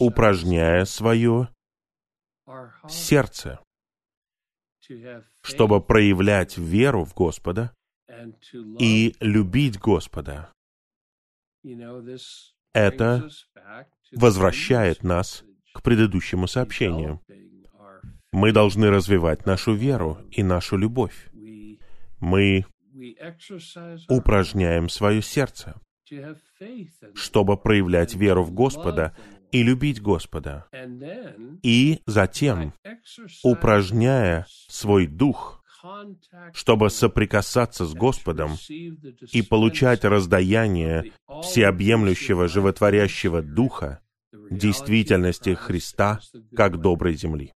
упражняя 0.00 0.84
свое 0.84 1.48
сердце, 2.88 3.60
чтобы 5.42 5.80
проявлять 5.80 6.58
веру 6.58 7.04
в 7.04 7.14
Господа 7.14 7.74
и 8.78 9.14
любить 9.20 9.78
Господа. 9.78 10.52
Это 12.74 13.28
возвращает 14.12 15.02
нас 15.02 15.44
к 15.74 15.82
предыдущему 15.82 16.46
сообщению. 16.46 17.20
Мы 18.32 18.52
должны 18.52 18.90
развивать 18.90 19.46
нашу 19.46 19.74
веру 19.74 20.18
и 20.30 20.42
нашу 20.42 20.76
любовь. 20.76 21.28
Мы 22.18 22.64
упражняем 24.08 24.88
свое 24.88 25.22
сердце, 25.22 25.80
чтобы 27.14 27.56
проявлять 27.56 28.14
веру 28.14 28.42
в 28.42 28.52
Господа 28.52 29.14
и 29.52 29.62
любить 29.62 30.00
Господа. 30.00 30.66
И 31.62 32.00
затем, 32.06 32.74
упражняя 33.42 34.46
свой 34.68 35.06
дух, 35.06 35.62
чтобы 36.52 36.90
соприкасаться 36.90 37.86
с 37.86 37.94
Господом 37.94 38.52
и 38.68 39.42
получать 39.42 40.04
раздаяние 40.04 41.12
всеобъемлющего 41.42 42.48
животворящего 42.48 43.42
Духа, 43.42 44.00
действительности 44.50 45.54
Христа 45.54 46.20
как 46.54 46.80
доброй 46.80 47.14
земли. 47.14 47.52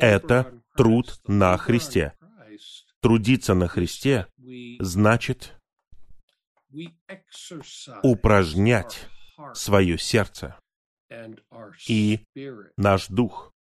Это 0.00 0.62
труд 0.76 1.20
на 1.26 1.56
Христе. 1.58 2.14
Трудиться 3.00 3.54
на 3.54 3.68
Христе 3.68 4.26
значит 4.80 5.57
упражнять 8.02 9.08
свое 9.54 9.98
сердце 9.98 10.58
и 11.88 12.20
наш 12.76 13.08
дух 13.08 13.52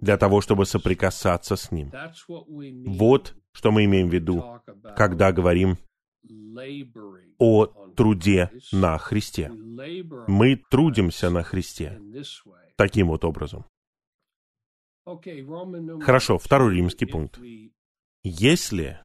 для 0.00 0.16
того, 0.16 0.40
чтобы 0.40 0.66
соприкасаться 0.66 1.56
с 1.56 1.70
Ним. 1.70 1.92
Вот 2.86 3.34
что 3.52 3.72
мы 3.72 3.84
имеем 3.84 4.08
в 4.08 4.12
виду, 4.12 4.60
когда 4.96 5.32
говорим 5.32 5.78
о 7.38 7.66
труде 7.96 8.50
на 8.72 8.98
Христе. 8.98 9.50
Мы 9.50 10.56
трудимся 10.70 11.30
на 11.30 11.42
Христе 11.42 12.00
таким 12.76 13.08
вот 13.08 13.24
образом. 13.24 13.64
Хорошо, 16.00 16.38
второй 16.38 16.74
римский 16.74 17.06
пункт. 17.06 17.38
Если 18.24 19.00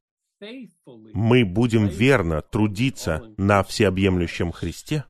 мы 1.14 1.44
будем 1.44 1.86
верно 1.86 2.42
трудиться 2.42 3.22
на 3.36 3.62
всеобъемлющем 3.62 4.52
Христе, 4.52 5.04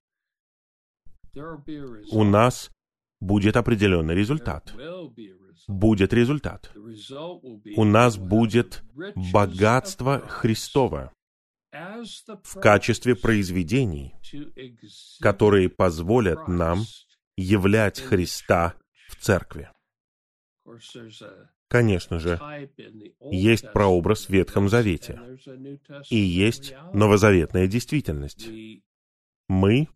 у 2.10 2.24
нас 2.24 2.70
будет 3.20 3.56
определенный 3.56 4.14
результат. 4.14 4.74
Будет 5.68 6.12
результат. 6.12 6.72
У 7.76 7.84
нас 7.84 8.16
будет 8.18 8.82
богатство 9.32 10.18
Христова 10.20 11.12
в 11.70 12.60
качестве 12.60 13.14
произведений, 13.14 14.14
которые 15.20 15.70
позволят 15.70 16.48
нам 16.48 16.80
являть 17.36 18.00
Христа 18.00 18.74
в 19.08 19.16
церкви. 19.16 19.70
Конечно 21.72 22.18
же, 22.18 22.38
есть 23.30 23.72
прообраз 23.72 24.26
в 24.26 24.28
Ветхом 24.28 24.68
Завете, 24.68 25.18
и 26.10 26.16
есть 26.16 26.74
новозаветная 26.92 27.66
действительность. 27.66 28.46
Мы, 29.48 29.88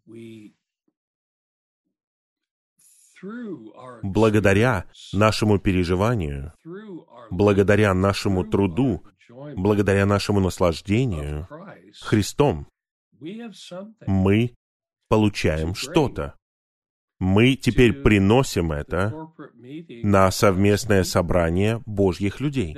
благодаря 4.02 4.86
нашему 5.12 5.58
переживанию, 5.58 6.54
благодаря 7.30 7.92
нашему 7.92 8.44
труду, 8.44 9.04
благодаря 9.54 10.06
нашему 10.06 10.40
наслаждению 10.40 11.46
Христом, 12.00 12.68
мы 14.06 14.54
получаем 15.10 15.74
что-то, 15.74 16.36
мы 17.18 17.56
теперь 17.56 17.92
приносим 17.92 18.72
это 18.72 19.30
на 20.02 20.30
совместное 20.30 21.04
собрание 21.04 21.82
Божьих 21.86 22.40
людей. 22.40 22.76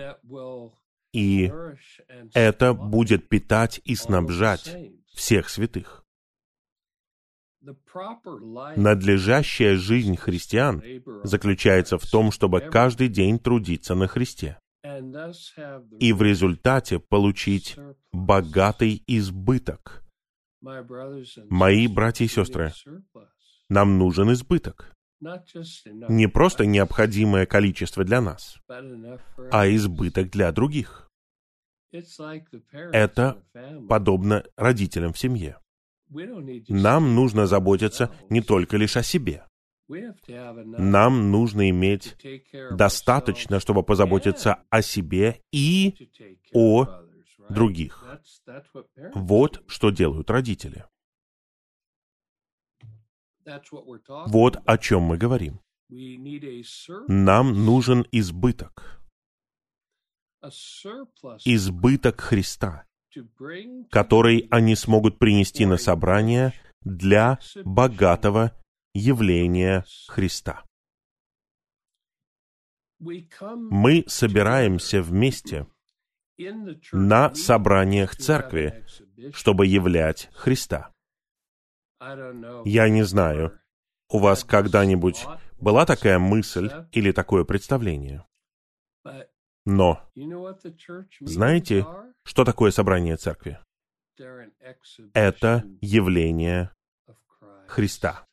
И 1.13 1.53
это 2.35 2.75
будет 2.75 3.29
питать 3.29 3.81
и 3.85 3.95
снабжать 3.95 4.77
всех 5.15 5.49
святых. 5.49 6.05
Надлежащая 8.77 9.77
жизнь 9.77 10.17
христиан 10.17 10.83
заключается 11.25 11.99
в 11.99 12.07
том, 12.09 12.31
чтобы 12.31 12.61
каждый 12.61 13.09
день 13.09 13.39
трудиться 13.39 13.95
на 13.95 14.07
Христе 14.07 14.59
и 15.99 16.13
в 16.13 16.23
результате 16.23 16.99
получить 16.99 17.77
богатый 18.13 19.03
избыток. 19.07 20.05
Мои 20.61 21.87
братья 21.87 22.25
и 22.25 22.29
сестры, 22.29 22.73
нам 23.69 23.99
нужен 23.99 24.33
избыток. 24.33 24.93
Не 25.21 26.29
просто 26.29 26.65
необходимое 26.67 27.47
количество 27.47 28.05
для 28.05 28.21
нас, 28.21 28.59
а 29.51 29.69
избыток 29.69 30.31
для 30.31 30.53
других. 30.53 31.11
Это 32.93 33.43
подобно 33.89 34.45
родителям 34.57 35.13
в 35.13 35.19
семье. 35.19 35.59
Нам 36.69 37.15
нужно 37.15 37.47
заботиться 37.47 38.11
не 38.31 38.41
только 38.41 38.77
лишь 38.77 38.97
о 38.97 39.03
себе. 39.03 39.45
Нам 39.89 41.31
нужно 41.31 41.71
иметь 41.71 42.17
достаточно, 42.71 43.59
чтобы 43.59 43.83
позаботиться 43.83 44.63
о 44.71 44.83
себе 44.83 45.41
и 45.51 45.95
о 46.53 46.87
других. 47.49 48.05
Вот 49.15 49.63
что 49.67 49.91
делают 49.91 50.31
родители. 50.31 50.85
Вот 54.27 54.57
о 54.65 54.79
чем 54.79 55.03
мы 55.03 55.17
говорим. 55.17 55.61
Нам 57.09 57.65
нужен 57.65 58.07
избыток. 58.13 59.01
Избыток 61.45 62.21
Христа, 62.21 62.87
который 63.91 64.47
они 64.51 64.77
смогут 64.77 65.19
принести 65.19 65.67
на 65.67 65.79
собрание 65.79 66.53
для 66.83 67.39
богатого 67.65 68.53
явления 68.95 69.85
Христа. 70.09 70.65
Мы 73.01 74.05
собираемся 74.07 75.03
вместе 75.03 75.67
на 76.93 77.35
собраниях 77.35 78.17
церкви, 78.17 78.85
чтобы 79.33 79.67
являть 79.67 80.29
Христа. 80.35 80.93
Я 82.01 82.89
не 82.89 83.03
знаю, 83.03 83.59
у 84.11 84.19
вас 84.19 84.45
когда-нибудь 84.45 85.27
была 85.61 85.85
такая 85.87 86.19
мысль 86.19 86.71
или 86.93 87.13
такое 87.13 87.45
представление? 87.45 88.25
Но 89.65 90.01
знаете, 91.21 91.87
что 92.25 92.45
такое 92.45 92.71
собрание 92.71 93.17
церкви? 93.17 93.59
Это 95.13 95.65
явление 95.81 96.71
Христа. 97.67 98.27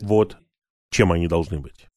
Вот 0.00 0.36
чем 0.90 1.12
они 1.12 1.26
должны 1.26 1.58
быть. 1.58 1.88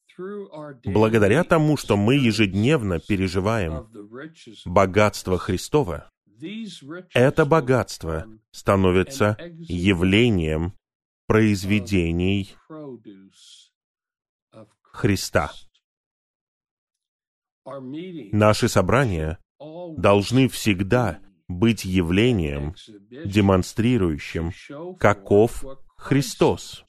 Благодаря 0.86 1.44
тому, 1.44 1.76
что 1.76 1.98
мы 1.98 2.16
ежедневно 2.16 3.00
переживаем 3.00 3.90
богатство 4.66 5.38
Христова, 5.38 6.10
это 7.14 7.46
богатство 7.46 8.28
становится 8.52 9.38
явлением 9.40 10.74
произведений 11.28 12.56
Христа. 14.82 15.52
Наши 17.66 18.70
собрания 18.70 19.40
должны 19.60 20.48
всегда 20.50 21.20
быть 21.48 21.86
явлением, 21.86 22.76
демонстрирующим, 23.10 24.52
каков 24.98 25.64
Христос. 25.98 26.84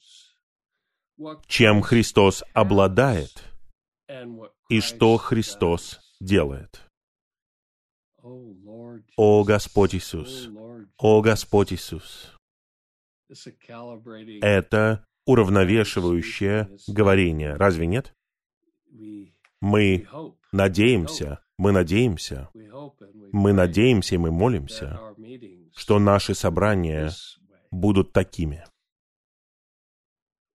чем 1.47 1.81
Христос 1.81 2.43
обладает 2.53 3.43
и 4.69 4.81
что 4.81 5.17
Христос 5.17 5.99
делает. 6.19 6.86
О 9.15 9.43
Господь 9.43 9.95
Иисус! 9.95 10.49
О 10.97 11.21
Господь 11.21 11.73
Иисус! 11.73 12.35
Это 14.41 15.05
уравновешивающее 15.25 16.69
говорение, 16.87 17.55
разве 17.55 17.87
нет? 17.87 18.13
Мы 19.61 20.07
надеемся, 20.51 21.39
мы 21.57 21.71
надеемся, 21.71 22.49
мы 23.31 23.53
надеемся 23.53 24.15
и 24.15 24.17
мы 24.17 24.31
молимся, 24.31 24.99
что 25.75 25.99
наши 25.99 26.33
собрания 26.33 27.11
будут 27.71 28.13
такими. 28.13 28.63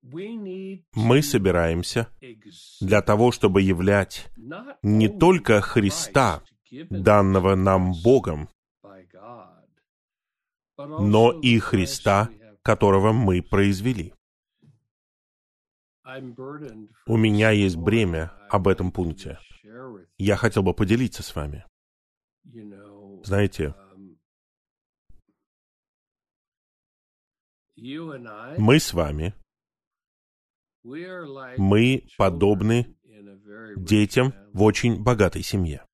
Мы 0.03 1.21
собираемся 1.21 2.07
для 2.79 3.01
того, 3.01 3.31
чтобы 3.31 3.61
являть 3.61 4.29
не 4.81 5.09
только 5.09 5.61
Христа, 5.61 6.41
данного 6.71 7.55
нам 7.55 7.93
Богом, 8.03 8.49
но 10.77 11.31
и 11.41 11.59
Христа, 11.59 12.29
которого 12.63 13.11
мы 13.11 13.41
произвели. 13.41 14.13
У 17.05 17.17
меня 17.17 17.51
есть 17.51 17.77
бремя 17.77 18.33
об 18.49 18.67
этом 18.67 18.91
пункте. 18.91 19.39
Я 20.17 20.35
хотел 20.35 20.63
бы 20.63 20.73
поделиться 20.73 21.23
с 21.23 21.35
вами. 21.35 21.65
Знаете, 23.23 23.75
мы 28.57 28.79
с 28.79 28.93
вами, 28.93 29.33
мы 30.83 32.03
подобны 32.17 32.95
детям 33.77 34.33
в 34.53 34.63
очень 34.63 35.01
богатой 35.01 35.43
семье. 35.43 35.85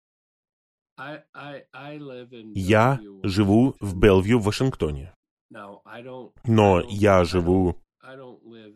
Я 2.56 3.00
живу 3.24 3.76
в 3.80 3.98
Белвью, 3.98 4.40
в 4.40 4.46
Вашингтоне. 4.46 5.14
Но 5.50 6.82
я 6.90 7.24
живу 7.24 7.80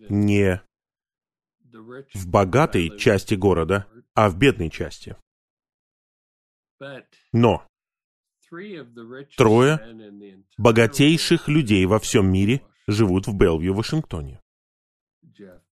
не 0.10 0.62
в 2.14 2.28
богатой 2.28 2.98
части 2.98 3.34
города, 3.36 3.88
а 4.14 4.30
в 4.30 4.38
бедной 4.38 4.70
части. 4.70 5.16
Но 7.32 7.66
трое 9.38 9.80
богатейших 10.58 11.48
людей 11.48 11.86
во 11.86 12.00
всем 12.00 12.32
мире 12.32 12.62
живут 12.88 13.28
в 13.28 13.36
Белвью, 13.36 13.74
Вашингтоне. 13.74 14.42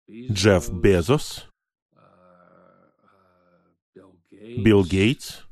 Джефф 0.10 0.70
Безос, 0.72 1.48
Билл 4.32 4.84
Гейтс, 4.86 5.49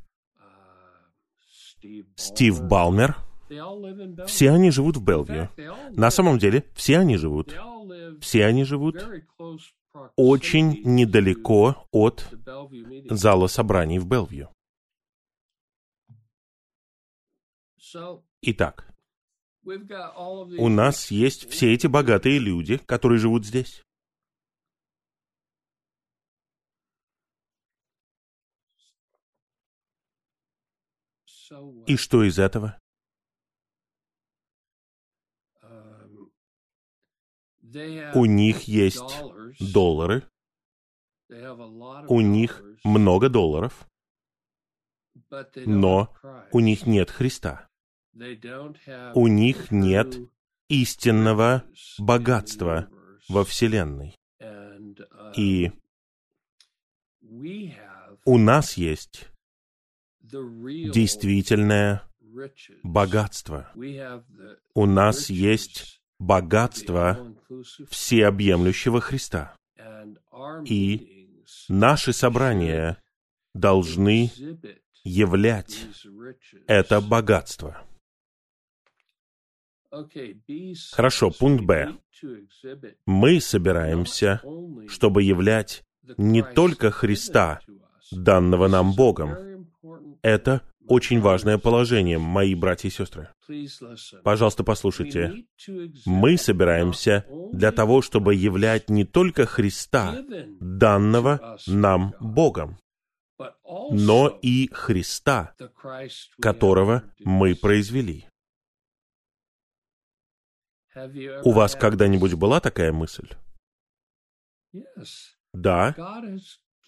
Стив 2.15 2.61
Балмер. 2.63 3.17
Все 4.27 4.51
они 4.51 4.71
живут 4.71 4.97
в 4.97 5.03
Белвью. 5.03 5.49
На 5.91 6.11
самом 6.11 6.37
деле, 6.37 6.65
все 6.75 6.99
они 6.99 7.17
живут. 7.17 7.55
Все 8.21 8.45
они 8.45 8.63
живут 8.63 9.05
очень 10.15 10.81
недалеко 10.83 11.87
от 11.91 12.27
зала 13.09 13.47
собраний 13.47 13.99
в 13.99 14.07
Белвью. 14.07 14.49
Итак, 18.41 18.93
у 19.65 20.69
нас 20.69 21.11
есть 21.11 21.49
все 21.49 21.73
эти 21.73 21.87
богатые 21.87 22.39
люди, 22.39 22.77
которые 22.77 23.19
живут 23.19 23.45
здесь. 23.45 23.83
И 31.85 31.95
что 31.95 32.23
из 32.23 32.39
этого? 32.39 32.79
У 38.13 38.25
них 38.25 38.61
есть 38.63 39.21
доллары, 39.59 40.23
у 41.29 42.21
них 42.21 42.63
много 42.83 43.29
долларов, 43.29 43.87
но 45.65 46.15
у 46.51 46.59
них 46.59 46.85
нет 46.85 47.11
Христа. 47.11 47.67
У 49.13 49.27
них 49.27 49.71
нет 49.71 50.17
истинного 50.69 51.63
богатства 51.99 52.89
во 53.29 53.43
Вселенной. 53.43 54.15
И 55.35 55.71
у 58.25 58.37
нас 58.37 58.77
есть 58.77 59.27
действительное 60.31 62.03
богатство. 62.83 63.71
У 64.73 64.85
нас 64.85 65.29
есть 65.29 66.01
богатство 66.19 67.35
всеобъемлющего 67.89 69.01
Христа. 69.01 69.55
И 70.65 71.31
наши 71.69 72.13
собрания 72.13 73.01
должны 73.53 74.31
являть 75.03 75.85
это 76.67 77.01
богатство. 77.01 77.83
Хорошо, 80.91 81.31
пункт 81.31 81.63
Б. 81.63 81.95
Мы 83.05 83.39
собираемся, 83.39 84.41
чтобы 84.87 85.23
являть 85.23 85.83
не 86.17 86.43
только 86.43 86.91
Христа, 86.91 87.61
данного 88.11 88.67
нам 88.67 88.93
Богом. 88.93 89.67
Это 90.21 90.61
очень 90.87 91.19
важное 91.19 91.57
положение, 91.57 92.17
мои 92.17 92.55
братья 92.55 92.87
и 92.87 92.91
сестры. 92.91 93.29
Пожалуйста, 94.23 94.63
послушайте. 94.63 95.45
Мы 96.05 96.37
собираемся 96.37 97.25
для 97.51 97.71
того, 97.71 98.01
чтобы 98.01 98.35
являть 98.35 98.89
не 98.89 99.03
только 99.03 99.45
Христа, 99.45 100.17
данного 100.59 101.57
нам 101.67 102.13
Богом, 102.19 102.77
но 103.91 104.39
и 104.41 104.69
Христа, 104.71 105.55
которого 106.41 107.03
мы 107.19 107.55
произвели. 107.55 108.25
У 111.43 111.51
вас 111.51 111.75
когда-нибудь 111.75 112.33
была 112.33 112.59
такая 112.59 112.91
мысль? 112.91 113.29
Да, 115.53 115.95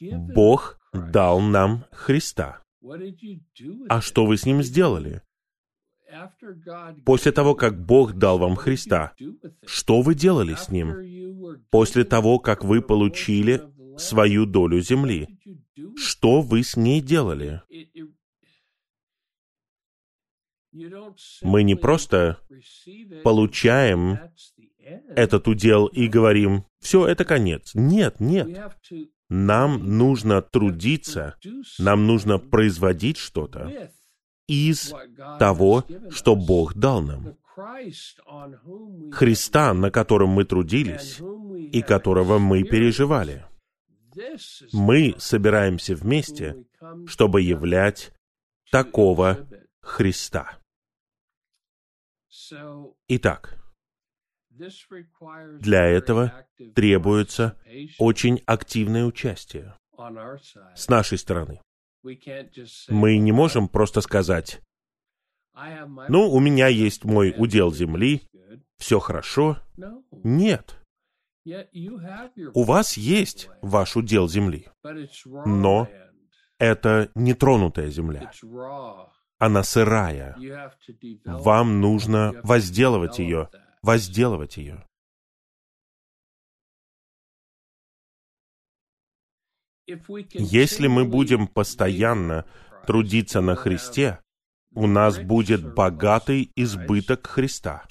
Бог 0.01 0.78
дал 0.93 1.39
нам 1.39 1.85
Христа. 1.91 2.63
А 3.89 4.01
что 4.01 4.25
вы 4.25 4.37
с 4.37 4.45
ним 4.45 4.63
сделали? 4.63 5.21
После 7.05 7.31
того, 7.31 7.55
как 7.55 7.79
Бог 7.79 8.13
дал 8.13 8.39
вам 8.39 8.55
Христа, 8.55 9.13
что 9.65 10.01
вы 10.01 10.15
делали 10.15 10.55
с 10.55 10.69
ним? 10.69 10.95
После 11.69 12.03
того, 12.03 12.39
как 12.39 12.63
вы 12.63 12.81
получили 12.81 13.61
свою 13.97 14.45
долю 14.45 14.81
земли, 14.81 15.27
что 15.95 16.41
вы 16.41 16.63
с 16.63 16.75
ней 16.75 17.01
делали? 17.01 17.61
Мы 21.41 21.63
не 21.63 21.75
просто 21.75 22.39
получаем 23.23 24.19
этот 25.15 25.47
удел 25.47 25.87
и 25.87 26.07
говорим, 26.07 26.65
все, 26.79 27.07
это 27.07 27.25
конец. 27.25 27.71
Нет, 27.73 28.19
нет. 28.19 28.47
Нам 29.29 29.97
нужно 29.97 30.41
трудиться, 30.41 31.35
нам 31.77 32.07
нужно 32.07 32.39
производить 32.39 33.17
что-то 33.17 33.91
из 34.47 34.91
того, 35.37 35.85
что 36.09 36.35
Бог 36.35 36.73
дал 36.73 37.01
нам. 37.01 37.37
Христа, 39.11 39.73
на 39.73 39.91
котором 39.91 40.29
мы 40.29 40.45
трудились 40.45 41.19
и 41.71 41.81
которого 41.81 42.39
мы 42.39 42.63
переживали. 42.63 43.45
Мы 44.73 45.13
собираемся 45.19 45.95
вместе, 45.95 46.65
чтобы 47.05 47.41
являть 47.41 48.11
такого 48.71 49.47
Христа. 49.81 50.57
Итак, 53.07 53.58
для 55.59 55.85
этого 55.85 56.45
требуется 56.75 57.57
очень 57.97 58.41
активное 58.45 59.05
участие 59.05 59.75
с 60.75 60.87
нашей 60.89 61.17
стороны. 61.17 61.61
Мы 62.89 63.17
не 63.17 63.31
можем 63.31 63.67
просто 63.67 64.01
сказать, 64.01 64.61
ну, 66.07 66.29
у 66.29 66.39
меня 66.39 66.67
есть 66.67 67.03
мой 67.03 67.33
удел 67.37 67.73
земли, 67.73 68.21
все 68.77 68.99
хорошо. 68.99 69.57
Нет. 70.23 70.75
У 72.53 72.63
вас 72.63 72.97
есть 72.97 73.49
ваш 73.61 73.95
удел 73.95 74.27
земли, 74.29 74.67
но 75.45 75.89
это 76.57 77.09
нетронутая 77.15 77.89
земля. 77.89 78.31
Она 79.37 79.63
сырая. 79.63 80.37
Вам 81.25 81.79
нужно 81.79 82.33
возделывать 82.43 83.19
ее, 83.19 83.49
возделывать 83.81 84.57
ее. 84.57 84.85
Если 90.33 90.87
мы 90.87 91.05
будем 91.05 91.47
постоянно 91.47 92.45
трудиться 92.85 93.41
на 93.41 93.55
Христе, 93.55 94.19
у 94.75 94.85
нас 94.85 95.17
будет 95.17 95.73
богатый 95.73 96.51
избыток 96.55 97.25
Христа, 97.25 97.85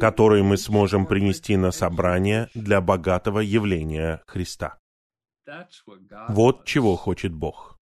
который 0.00 0.42
мы 0.42 0.56
сможем 0.56 1.06
принести 1.06 1.56
на 1.56 1.70
собрание 1.70 2.48
для 2.54 2.80
богатого 2.80 3.38
явления 3.38 4.22
Христа. 4.26 4.78
Вот 6.28 6.64
чего 6.64 6.96
хочет 6.96 7.32
Бог. 7.32 7.78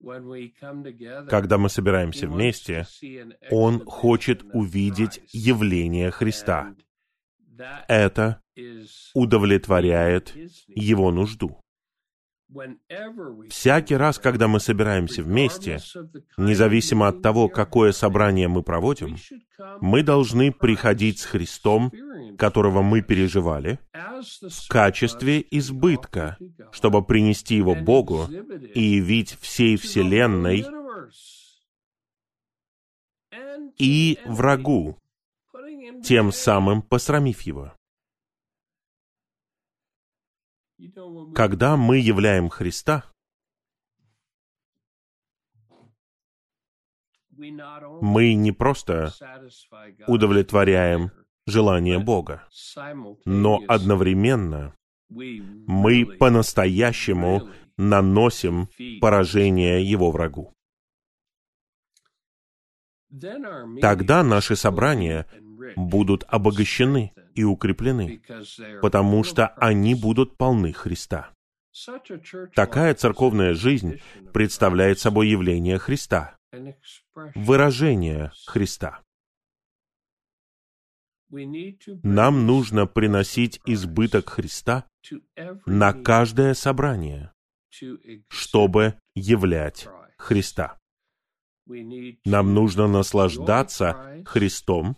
Когда 1.28 1.58
мы 1.58 1.68
собираемся 1.68 2.26
вместе, 2.28 2.86
Он 3.50 3.84
хочет 3.84 4.42
увидеть 4.52 5.20
явление 5.32 6.10
Христа. 6.10 6.74
Это 7.88 8.40
удовлетворяет 9.14 10.34
Его 10.68 11.10
нужду. 11.10 11.58
Всякий 13.48 13.96
раз, 13.96 14.18
когда 14.18 14.46
мы 14.46 14.60
собираемся 14.60 15.22
вместе, 15.22 15.78
независимо 16.36 17.08
от 17.08 17.22
того, 17.22 17.48
какое 17.48 17.92
собрание 17.92 18.48
мы 18.48 18.62
проводим, 18.62 19.16
мы 19.80 20.02
должны 20.02 20.52
приходить 20.52 21.20
с 21.20 21.24
Христом, 21.24 21.92
которого 22.36 22.82
мы 22.82 23.00
переживали, 23.00 23.78
в 23.92 24.68
качестве 24.68 25.44
избытка, 25.50 26.36
чтобы 26.72 27.02
принести 27.02 27.56
его 27.56 27.74
Богу 27.74 28.28
и 28.74 28.82
явить 28.82 29.38
всей 29.40 29.76
Вселенной 29.76 30.66
и 33.78 34.18
врагу, 34.26 34.98
тем 36.04 36.32
самым 36.32 36.82
посрамив 36.82 37.42
его. 37.42 37.72
Когда 41.34 41.76
мы 41.76 41.98
являем 41.98 42.48
Христа, 42.48 43.04
мы 47.30 48.34
не 48.34 48.52
просто 48.52 49.12
удовлетворяем 50.06 51.12
желание 51.46 51.98
Бога, 51.98 52.48
но 53.24 53.60
одновременно 53.68 54.74
мы 55.08 56.06
по-настоящему 56.18 57.48
наносим 57.76 58.68
поражение 59.00 59.88
его 59.88 60.10
врагу. 60.10 60.54
Тогда 63.80 64.22
наши 64.22 64.56
собрания 64.56 65.26
будут 65.76 66.24
обогащены 66.28 67.12
и 67.34 67.44
укреплены, 67.44 68.22
потому 68.80 69.24
что 69.24 69.48
они 69.48 69.94
будут 69.94 70.36
полны 70.36 70.72
Христа. 70.72 71.30
Такая 72.54 72.94
церковная 72.94 73.54
жизнь 73.54 74.00
представляет 74.32 74.98
собой 74.98 75.28
явление 75.28 75.78
Христа, 75.78 76.36
выражение 77.34 78.30
Христа. 78.46 79.02
Нам 82.02 82.46
нужно 82.46 82.86
приносить 82.86 83.60
избыток 83.64 84.28
Христа 84.28 84.86
на 85.64 85.94
каждое 85.94 86.52
собрание, 86.52 87.32
чтобы 88.28 88.98
являть 89.14 89.88
Христа. 90.18 90.78
Нам 91.66 92.54
нужно 92.54 92.86
наслаждаться 92.86 94.22
Христом 94.26 94.96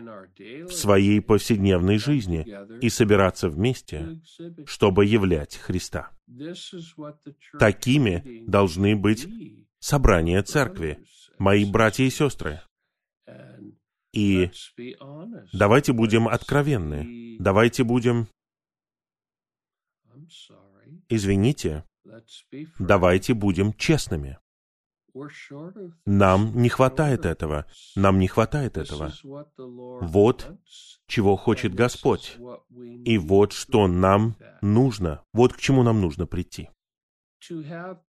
в 0.00 0.72
своей 0.72 1.20
повседневной 1.20 1.98
жизни 1.98 2.46
и 2.80 2.88
собираться 2.88 3.48
вместе, 3.48 4.20
чтобы 4.66 5.04
являть 5.06 5.56
Христа. 5.56 6.10
Такими 7.58 8.44
должны 8.46 8.96
быть 8.96 9.26
собрания 9.78 10.42
церкви, 10.42 11.04
мои 11.38 11.64
братья 11.64 12.04
и 12.04 12.10
сестры. 12.10 12.60
И 14.12 14.50
давайте 15.52 15.92
будем 15.92 16.28
откровенны, 16.28 17.36
давайте 17.40 17.84
будем... 17.84 18.28
Извините, 21.08 21.84
давайте 22.78 23.34
будем 23.34 23.72
честными. 23.74 24.38
Нам 26.06 26.56
не 26.56 26.68
хватает 26.68 27.24
этого. 27.24 27.66
Нам 27.96 28.18
не 28.18 28.28
хватает 28.28 28.76
этого. 28.76 29.12
Вот 30.00 30.52
чего 31.06 31.36
хочет 31.36 31.74
Господь. 31.74 32.36
И 33.04 33.18
вот 33.18 33.52
что 33.52 33.86
нам 33.86 34.36
нужно. 34.60 35.22
Вот 35.32 35.52
к 35.52 35.60
чему 35.60 35.82
нам 35.82 36.00
нужно 36.00 36.26
прийти. 36.26 36.68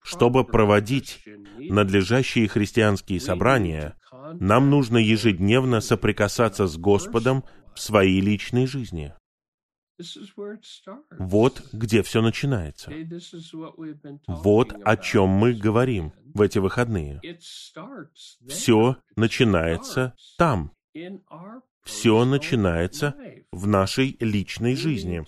Чтобы 0.02 0.44
проводить 0.44 1.24
надлежащие 1.58 2.48
христианские 2.48 3.20
собрания, 3.20 3.96
нам 4.34 4.70
нужно 4.70 4.98
ежедневно 4.98 5.80
соприкасаться 5.80 6.66
с 6.66 6.76
Господом 6.76 7.44
в 7.74 7.80
своей 7.80 8.20
личной 8.20 8.66
жизни. 8.66 9.12
Вот 11.18 11.62
где 11.72 12.02
все 12.02 12.20
начинается. 12.22 12.92
Вот 14.26 14.74
о 14.84 14.96
чем 14.96 15.28
мы 15.28 15.54
говорим 15.54 16.12
в 16.34 16.40
эти 16.40 16.58
выходные. 16.58 17.20
Все 18.46 18.96
начинается 19.16 20.14
там. 20.36 20.72
Все 21.84 22.24
начинается 22.24 23.14
в 23.52 23.66
нашей 23.66 24.16
личной 24.20 24.74
жизни. 24.74 25.24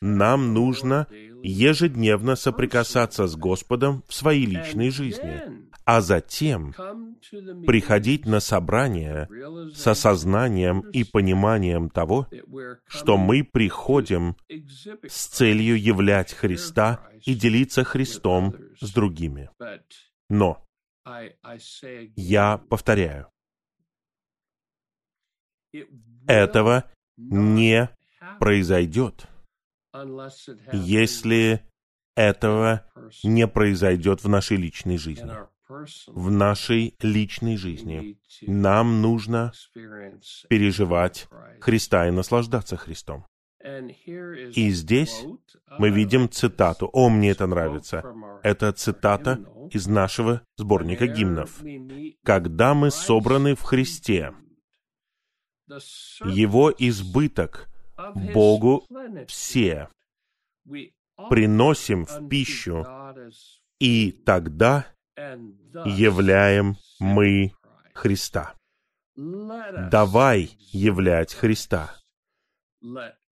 Нам 0.00 0.52
нужно 0.52 1.06
ежедневно 1.42 2.36
соприкасаться 2.36 3.26
с 3.26 3.36
Господом 3.36 4.02
в 4.06 4.14
своей 4.14 4.46
личной 4.46 4.90
жизни, 4.90 5.42
а 5.84 6.00
затем 6.00 6.74
приходить 7.66 8.26
на 8.26 8.40
собрание 8.40 9.28
с 9.74 9.86
осознанием 9.86 10.80
и 10.90 11.04
пониманием 11.04 11.88
того, 11.88 12.28
что 12.86 13.16
мы 13.16 13.42
приходим 13.42 14.36
с 15.06 15.26
целью 15.26 15.80
являть 15.80 16.32
Христа 16.34 17.08
и 17.24 17.34
делиться 17.34 17.84
Христом 17.84 18.54
с 18.80 18.92
другими. 18.92 19.50
Но 20.28 20.62
я 22.16 22.58
повторяю, 22.68 23.28
этого 26.26 26.84
не 27.16 27.88
произойдет, 28.38 29.26
если 30.72 31.62
этого 32.16 32.84
не 33.22 33.46
произойдет 33.46 34.24
в 34.24 34.28
нашей 34.28 34.56
личной 34.56 34.98
жизни. 34.98 35.32
В 36.08 36.30
нашей 36.30 36.94
личной 37.00 37.56
жизни 37.56 38.18
нам 38.42 39.02
нужно 39.02 39.52
переживать 40.48 41.28
Христа 41.60 42.08
и 42.08 42.10
наслаждаться 42.10 42.76
Христом. 42.76 43.26
И 43.62 44.70
здесь 44.70 45.24
мы 45.78 45.90
видим 45.90 46.30
цитату. 46.30 46.88
О, 46.92 47.08
мне 47.08 47.30
это 47.30 47.46
нравится. 47.46 48.04
Это 48.42 48.72
цитата 48.72 49.44
из 49.70 49.86
нашего 49.86 50.42
сборника 50.56 51.06
гимнов. 51.06 51.60
«Когда 52.24 52.74
мы 52.74 52.90
собраны 52.90 53.54
в 53.54 53.62
Христе, 53.62 54.32
Его 56.24 56.72
избыток 56.78 57.68
Богу 58.32 58.86
все 59.26 59.88
приносим 61.28 62.06
в 62.06 62.28
пищу, 62.28 62.86
и 63.80 64.12
тогда 64.12 64.86
являем 65.16 66.76
мы 67.00 67.52
Христа. 67.92 68.54
Давай 69.16 70.50
являть 70.58 71.34
Христа. 71.34 71.96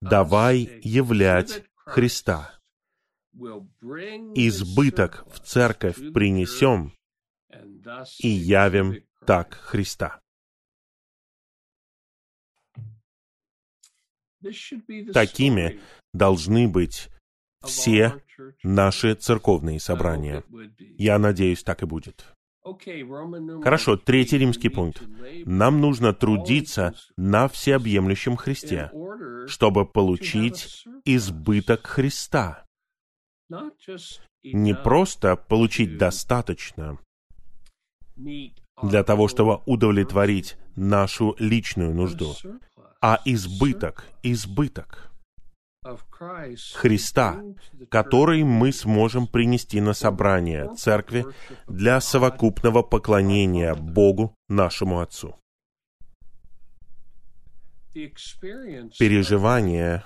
Давай 0.02 0.80
являть 0.82 1.64
Христа. 1.76 2.60
Избыток 4.34 5.26
в 5.28 5.40
церковь 5.42 5.98
принесем 6.14 6.94
и 8.20 8.28
явим 8.28 9.04
так 9.26 9.54
Христа. 9.54 10.22
Такими 15.14 15.80
должны 16.14 16.68
быть 16.68 17.10
все 17.64 18.22
наши 18.64 19.16
церковные 19.16 19.80
собрания. 19.80 20.44
Я 20.98 21.20
надеюсь, 21.20 21.64
так 21.64 21.84
и 21.84 21.86
будет. 21.86 22.26
Хорошо, 23.62 23.96
третий 23.96 24.40
римский 24.40 24.70
пункт. 24.70 25.04
Нам 25.46 25.82
нужно 25.82 26.14
трудиться 26.14 26.96
на 27.16 27.48
всеобъемлющем 27.48 28.36
Христе, 28.36 28.92
чтобы 29.48 29.86
получить 29.86 30.84
избыток 31.06 31.86
Христа. 31.86 32.66
Не 34.44 34.74
просто 34.74 35.36
получить 35.36 35.98
достаточно 35.98 36.98
для 38.82 39.04
того, 39.04 39.28
чтобы 39.28 39.62
удовлетворить 39.66 40.58
нашу 40.76 41.36
личную 41.40 41.94
нужду, 41.94 42.34
а 43.06 43.22
избыток, 43.24 44.04
избыток. 44.24 45.12
Христа, 46.74 47.40
который 47.92 48.44
мы 48.44 48.72
сможем 48.72 49.28
принести 49.28 49.80
на 49.80 49.94
собрание 49.94 50.74
церкви 50.74 51.28
для 51.68 52.02
совокупного 52.02 52.82
поклонения 52.82 53.76
Богу, 53.76 54.34
нашему 54.50 55.02
Отцу. 55.02 55.36
Переживание 57.94 60.04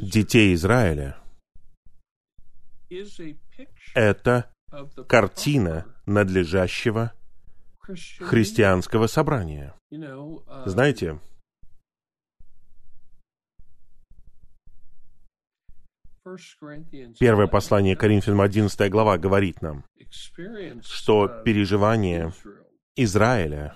детей 0.00 0.54
Израиля— 0.54 1.16
это 3.96 4.52
картина 5.08 5.92
надлежащего 6.06 7.12
христианского 8.20 9.08
собрания. 9.08 9.74
Знаете, 10.66 11.18
Первое 17.18 17.46
послание 17.46 17.96
Коринфянам 17.96 18.40
11 18.40 18.90
глава 18.90 19.18
говорит 19.18 19.62
нам, 19.62 19.84
что 20.82 21.28
переживание 21.44 22.32
Израиля, 22.96 23.74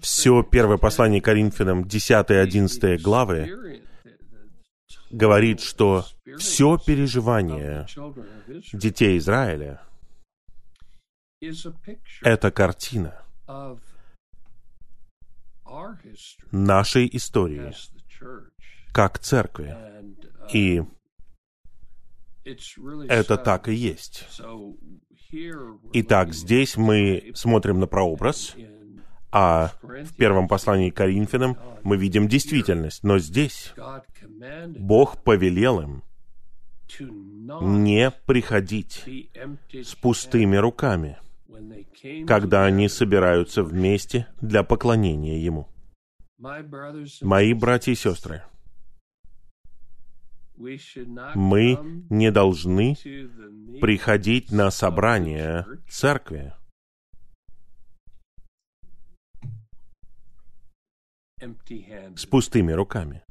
все 0.00 0.42
первое 0.42 0.78
послание 0.78 1.20
Коринфянам 1.20 1.84
10-11 1.84 2.98
главы 2.98 3.82
говорит, 5.10 5.60
что 5.60 6.04
все 6.38 6.78
переживание 6.78 7.86
детей 8.72 9.18
Израиля— 9.18 9.82
это 12.22 12.50
картина 12.50 13.22
нашей 16.50 17.08
истории 17.12 17.72
как 18.92 19.18
церкви. 19.18 19.76
И 20.52 20.82
это 23.08 23.36
так 23.36 23.68
и 23.68 23.74
есть. 23.74 24.26
Итак, 25.92 26.32
здесь 26.32 26.76
мы 26.76 27.30
смотрим 27.34 27.78
на 27.78 27.86
прообраз, 27.86 28.56
а 29.32 29.72
в 29.82 30.14
первом 30.16 30.48
послании 30.48 30.90
к 30.90 30.96
Коринфянам 30.96 31.56
мы 31.82 31.96
видим 31.96 32.28
действительность. 32.28 33.04
Но 33.04 33.18
здесь 33.18 33.74
Бог 34.66 35.22
повелел 35.22 35.80
им 35.80 36.02
не 37.60 38.10
приходить 38.26 39.04
с 39.72 39.94
пустыми 39.94 40.56
руками, 40.56 41.18
когда 42.26 42.64
они 42.64 42.88
собираются 42.88 43.62
вместе 43.62 44.26
для 44.40 44.64
поклонения 44.64 45.38
Ему. 45.38 45.68
Мои 47.20 47.52
братья 47.52 47.92
и 47.92 47.94
сестры, 47.94 48.42
мы 51.34 51.78
не 52.10 52.30
должны 52.30 52.96
приходить 53.80 54.52
на 54.52 54.70
собрание 54.70 55.66
церкви 55.88 56.52
с 62.16 62.26
пустыми 62.26 62.72
руками. 62.72 63.24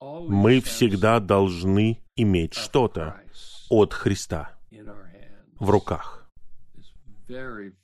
Мы 0.00 0.60
всегда 0.60 1.18
должны 1.18 2.00
иметь 2.14 2.54
что-то 2.54 3.20
от 3.68 3.92
Христа 3.92 4.56
в 5.58 5.70
руках. 5.70 6.30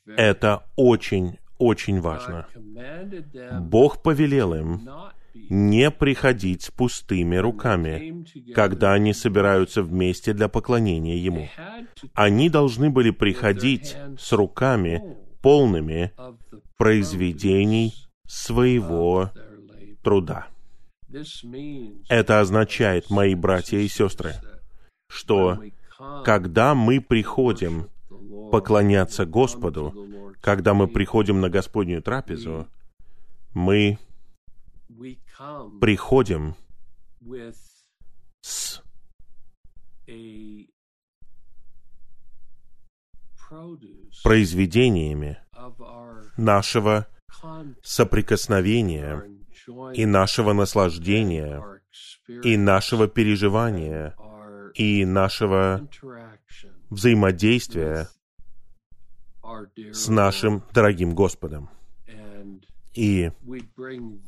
Это 0.06 0.64
очень, 0.76 1.38
очень 1.58 2.00
важно. 2.00 2.46
Бог 3.60 4.02
повелел 4.02 4.54
им 4.54 4.88
не 5.34 5.90
приходить 5.90 6.70
пустыми 6.76 7.36
руками, 7.36 8.24
когда 8.54 8.92
они 8.92 9.12
собираются 9.12 9.82
вместе 9.82 10.32
для 10.32 10.48
поклонения 10.48 11.16
Ему. 11.16 11.48
Они 12.14 12.48
должны 12.48 12.90
были 12.90 13.10
приходить 13.10 13.96
с 14.18 14.32
руками 14.32 15.02
полными 15.42 16.12
произведений 16.76 17.94
своего 18.26 19.30
труда. 20.02 20.46
Это 22.08 22.40
означает, 22.40 23.10
мои 23.10 23.34
братья 23.34 23.78
и 23.78 23.88
сестры, 23.88 24.34
что 25.08 25.60
когда 26.24 26.74
мы 26.74 27.00
приходим 27.00 27.88
поклоняться 28.50 29.26
Господу, 29.26 30.08
когда 30.40 30.74
мы 30.74 30.88
приходим 30.88 31.40
на 31.40 31.50
Господнюю 31.50 32.02
трапезу, 32.02 32.66
мы 33.52 33.98
приходим 35.80 36.54
с 38.40 38.82
произведениями 44.22 45.38
нашего 46.36 47.06
соприкосновения 47.82 49.22
и 49.94 50.06
нашего 50.06 50.52
наслаждения 50.52 51.62
и 52.42 52.56
нашего 52.56 53.08
переживания 53.08 54.14
и 54.74 55.04
нашего 55.04 55.88
взаимодействия 56.90 58.08
с 59.92 60.08
нашим 60.08 60.64
дорогим 60.72 61.14
Господом. 61.14 61.70
И 62.94 63.30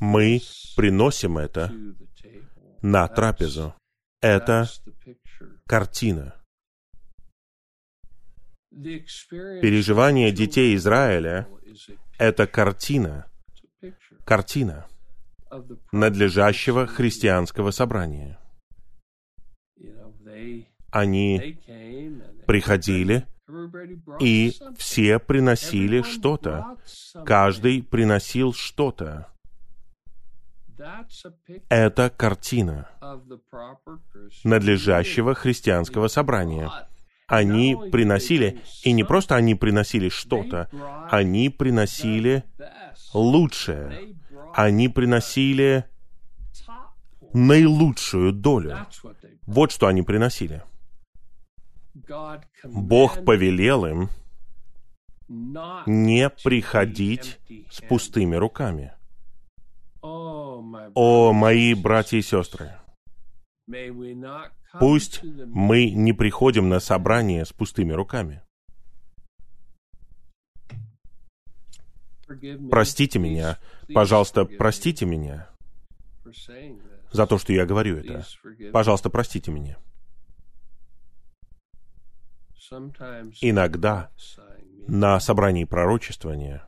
мы 0.00 0.40
приносим 0.76 1.38
это 1.38 1.72
на 2.82 3.06
трапезу. 3.08 3.74
Это 4.20 4.68
картина. 5.66 6.34
Переживание 8.70 10.32
детей 10.32 10.74
Израиля— 10.74 11.48
это 12.18 12.46
картина, 12.46 13.26
картина 14.24 14.86
надлежащего 15.92 16.86
христианского 16.86 17.70
собрания. 17.70 18.38
Они 20.90 21.58
приходили 22.46 23.26
и 24.20 24.52
все 24.76 25.18
приносили 25.18 26.02
что-то. 26.02 26.76
Каждый 27.24 27.82
приносил 27.82 28.52
что-то. 28.52 29.28
Это 31.68 32.10
картина 32.10 32.88
надлежащего 34.44 35.34
христианского 35.34 36.08
собрания. 36.08 36.70
Они 37.28 37.76
приносили, 37.90 38.60
и 38.84 38.92
не 38.92 39.02
просто 39.02 39.34
они 39.34 39.54
приносили 39.54 40.08
что-то, 40.08 40.68
они 41.10 41.48
приносили 41.48 42.44
лучшее. 43.14 44.16
Они 44.54 44.88
приносили 44.88 45.84
наилучшую 47.32 48.32
долю. 48.32 48.86
Вот 49.46 49.72
что 49.72 49.86
они 49.86 50.02
приносили. 50.02 50.62
Бог 52.64 53.24
повелел 53.24 53.86
им 53.86 54.10
не 55.28 56.30
приходить 56.30 57.38
с 57.70 57.80
пустыми 57.80 58.36
руками. 58.36 58.92
О, 60.02 61.32
мои 61.32 61.74
братья 61.74 62.16
и 62.16 62.22
сестры, 62.22 62.72
пусть 64.78 65.22
мы 65.22 65.90
не 65.90 66.12
приходим 66.12 66.68
на 66.68 66.80
собрание 66.80 67.44
с 67.44 67.52
пустыми 67.52 67.92
руками. 67.92 68.42
Простите 72.70 73.18
меня, 73.18 73.58
пожалуйста, 73.92 74.44
простите 74.44 75.06
меня 75.06 75.48
за 77.12 77.26
то, 77.26 77.38
что 77.38 77.52
я 77.52 77.66
говорю 77.66 77.98
это. 77.98 78.24
Пожалуйста, 78.72 79.10
простите 79.10 79.50
меня. 79.50 79.78
Иногда 83.40 84.10
на 84.88 85.20
собрании 85.20 85.64
пророчествования 85.64 86.62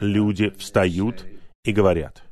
люди 0.00 0.50
встают 0.50 1.24
и 1.64 1.72
говорят, 1.72 2.22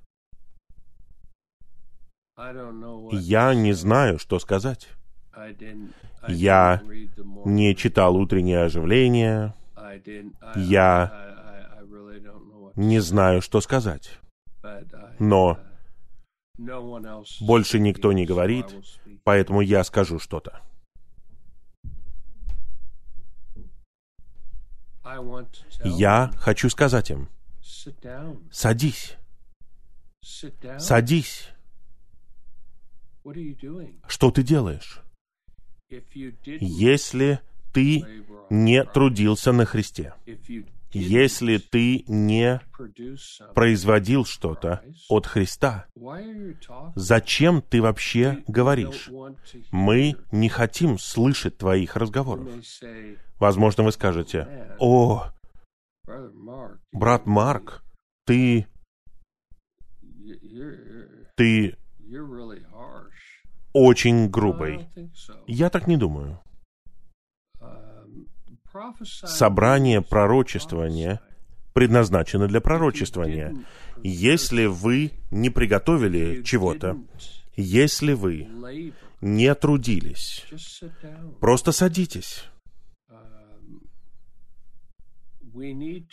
«Я 3.13 3.55
не 3.55 3.73
знаю, 3.73 4.19
что 4.19 4.39
сказать. 4.39 4.89
Я 6.29 6.83
не 7.45 7.75
читал 7.77 8.17
утреннее 8.17 8.65
оживление. 8.65 9.55
Я 10.57 11.13
не 12.75 13.01
знаю, 13.01 13.43
что 13.43 13.61
сказать. 13.61 14.19
Но 15.19 15.59
больше 17.41 17.79
никто 17.79 18.13
не 18.13 18.27
говорит, 18.27 18.67
поэтому 19.25 19.61
я 19.61 19.85
скажу 19.85 20.19
что-то. 20.19 20.61
Я 25.85 26.33
хочу 26.37 26.71
сказать 26.71 27.11
им, 27.11 27.29
садись. 28.51 29.17
Садись. 30.79 31.49
Что 34.07 34.31
ты 34.31 34.43
делаешь? 34.43 35.01
Если 36.61 37.41
ты 37.73 38.05
не 38.51 38.85
трудился 38.85 39.53
на 39.53 39.65
Христе, 39.65 40.15
если 40.93 41.59
ты 41.59 42.05
не 42.07 42.61
производил 43.55 44.25
что-то 44.25 44.83
от 45.09 45.27
Христа, 45.27 45.87
зачем 46.95 47.63
ты 47.63 47.83
вообще 47.83 48.43
говоришь? 48.47 49.11
Мы 49.71 50.17
не 50.31 50.49
хотим 50.49 50.99
слышать 50.99 51.59
твоих 51.59 51.97
разговоров. 51.97 52.49
Возможно, 53.39 53.85
вы 53.85 53.93
скажете, 53.93 54.77
«О, 54.79 55.33
брат 56.93 57.27
Марк, 57.27 57.83
ты... 58.27 58.67
ты 61.37 61.77
очень 63.73 64.29
грубый». 64.29 64.89
Я 65.47 65.71
так 65.71 65.87
не 65.87 65.97
думаю. 65.97 66.41
Собрание 69.03 70.03
пророчествования 70.03 71.21
предназначено 71.73 72.49
для 72.49 72.61
пророчествования. 72.61 73.65
Если 74.03 74.67
вы 74.67 75.13
не 75.31 75.51
приготовили 75.51 76.43
чего-то, 76.43 76.99
если 77.57 78.13
вы 78.13 78.49
не 79.21 79.55
трудились, 79.55 80.45
просто 81.41 81.73
садитесь. 81.73 82.45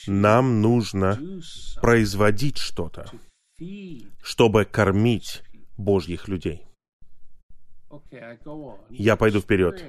Нам 0.07 0.62
нужно 0.62 1.20
производить 1.82 2.57
что-то, 2.57 3.10
чтобы 4.22 4.66
кормить 4.66 5.43
Божьих 5.78 6.28
людей. 6.28 6.69
Я 8.90 9.16
пойду 9.16 9.40
вперед. 9.40 9.84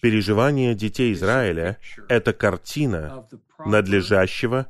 Переживание 0.00 0.74
детей 0.74 1.12
Израиля— 1.12 1.78
это 2.08 2.32
картина 2.32 3.26
надлежащего 3.64 4.66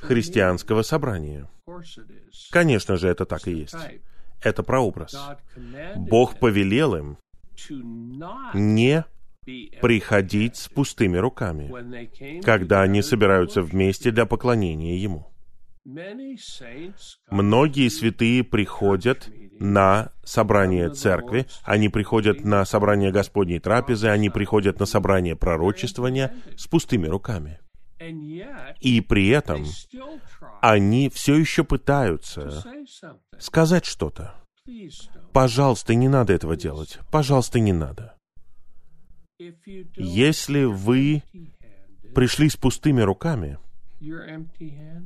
христианского 0.00 0.82
собрания. 0.82 1.48
Конечно 2.50 2.96
же, 2.96 3.08
это 3.08 3.26
так 3.26 3.46
и 3.48 3.52
есть. 3.52 3.76
Это 4.42 4.62
прообраз. 4.62 5.14
Бог 5.96 6.38
повелел 6.38 6.96
им 6.96 7.18
не 8.54 9.04
приходить 9.80 10.56
с 10.56 10.68
пустыми 10.68 11.16
руками, 11.16 12.40
когда 12.42 12.82
они 12.82 13.02
собираются 13.02 13.62
вместе 13.62 14.10
для 14.10 14.26
поклонения 14.26 14.96
Ему. 14.96 15.32
Многие 17.30 17.88
святые 17.88 18.44
приходят 18.44 19.30
на 19.58 20.12
собрание 20.24 20.90
церкви, 20.90 21.46
они 21.64 21.88
приходят 21.88 22.44
на 22.44 22.64
собрание 22.64 23.10
Господней 23.10 23.58
трапезы, 23.58 24.08
они 24.08 24.30
приходят 24.30 24.80
на 24.80 24.86
собрание 24.86 25.36
пророчествования 25.36 26.34
с 26.56 26.66
пустыми 26.66 27.06
руками. 27.06 27.60
И 28.80 29.00
при 29.00 29.28
этом 29.28 29.64
они 30.60 31.10
все 31.10 31.36
еще 31.36 31.64
пытаются 31.64 32.64
сказать 33.38 33.84
что-то. 33.84 34.34
Пожалуйста, 35.32 35.94
не 35.94 36.08
надо 36.08 36.32
этого 36.32 36.56
делать. 36.56 36.98
Пожалуйста, 37.10 37.58
не 37.58 37.72
надо. 37.72 38.14
Если 39.96 40.64
вы 40.64 41.22
пришли 42.14 42.48
с 42.48 42.56
пустыми 42.56 43.00
руками, 43.00 43.58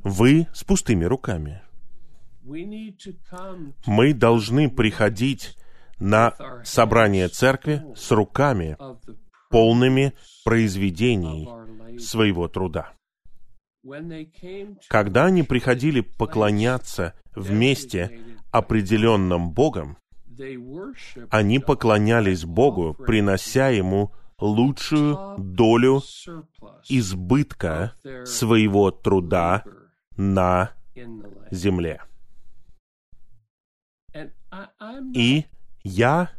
вы 0.04 0.46
с 0.52 0.64
пустыми 0.64 1.04
руками. 1.04 1.62
Мы 2.44 4.14
должны 4.14 4.70
приходить 4.70 5.56
на 5.98 6.34
собрание 6.64 7.28
церкви 7.28 7.82
с 7.94 8.10
руками, 8.10 8.76
полными 9.50 10.14
произведений 10.44 11.48
своего 11.98 12.48
труда. 12.48 12.92
Когда 14.88 15.26
они 15.26 15.42
приходили 15.42 16.00
поклоняться 16.00 17.14
вместе 17.34 18.20
определенным 18.50 19.52
Богом, 19.52 19.98
они 21.30 21.58
поклонялись 21.58 22.44
Богу, 22.44 22.94
принося 22.94 23.68
Ему 23.68 24.12
лучшую 24.38 25.36
долю 25.38 26.02
избытка 26.88 27.94
своего 28.24 28.90
труда 28.90 29.64
на 30.16 30.72
земле. 31.50 32.00
И 35.14 35.46
я, 35.82 36.30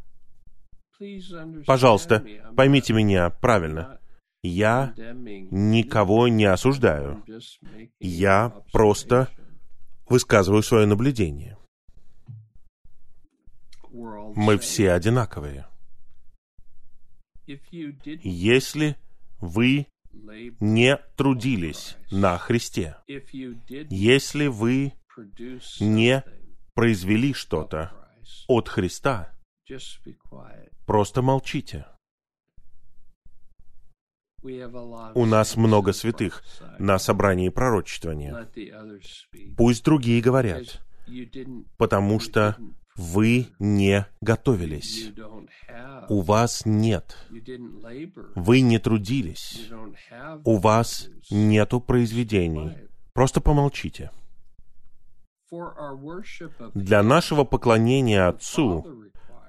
пожалуйста, 1.65 2.25
поймите 2.55 2.93
меня 2.93 3.29
правильно, 3.29 3.99
я 4.43 4.93
никого 4.97 6.27
не 6.27 6.45
осуждаю. 6.45 7.23
Я 7.99 8.53
просто 8.71 9.29
высказываю 10.07 10.61
свое 10.61 10.85
наблюдение. 10.85 11.57
Мы 13.91 14.57
все 14.57 14.91
одинаковые. 14.91 15.67
Если 17.45 18.95
вы 19.39 19.87
не 20.59 20.97
трудились 21.15 21.97
на 22.11 22.37
Христе, 22.37 22.97
если 23.89 24.47
вы 24.47 24.93
не 25.79 26.23
произвели 26.73 27.33
что-то 27.33 28.02
от 28.47 28.69
Христа, 28.69 29.33
просто 30.85 31.21
молчите. 31.21 31.85
У 35.15 35.25
нас 35.25 35.55
много 35.55 35.93
святых 35.93 36.43
на 36.77 36.99
собрании 36.99 37.49
пророчествования. 37.49 38.47
Пусть 39.55 39.85
другие 39.85 40.21
говорят, 40.21 40.81
потому 41.77 42.19
что 42.19 42.57
вы 42.95 43.47
не 43.59 44.05
готовились. 44.21 45.11
У 46.09 46.21
вас 46.21 46.65
нет. 46.65 47.15
Вы 48.35 48.61
не 48.61 48.79
трудились. 48.79 49.69
У 50.43 50.57
вас 50.57 51.09
нету 51.31 51.79
произведений. 51.79 52.73
Просто 53.13 53.41
помолчите. 53.41 54.11
Для 56.73 57.03
нашего 57.03 57.43
поклонения 57.43 58.27
Отцу 58.27 58.85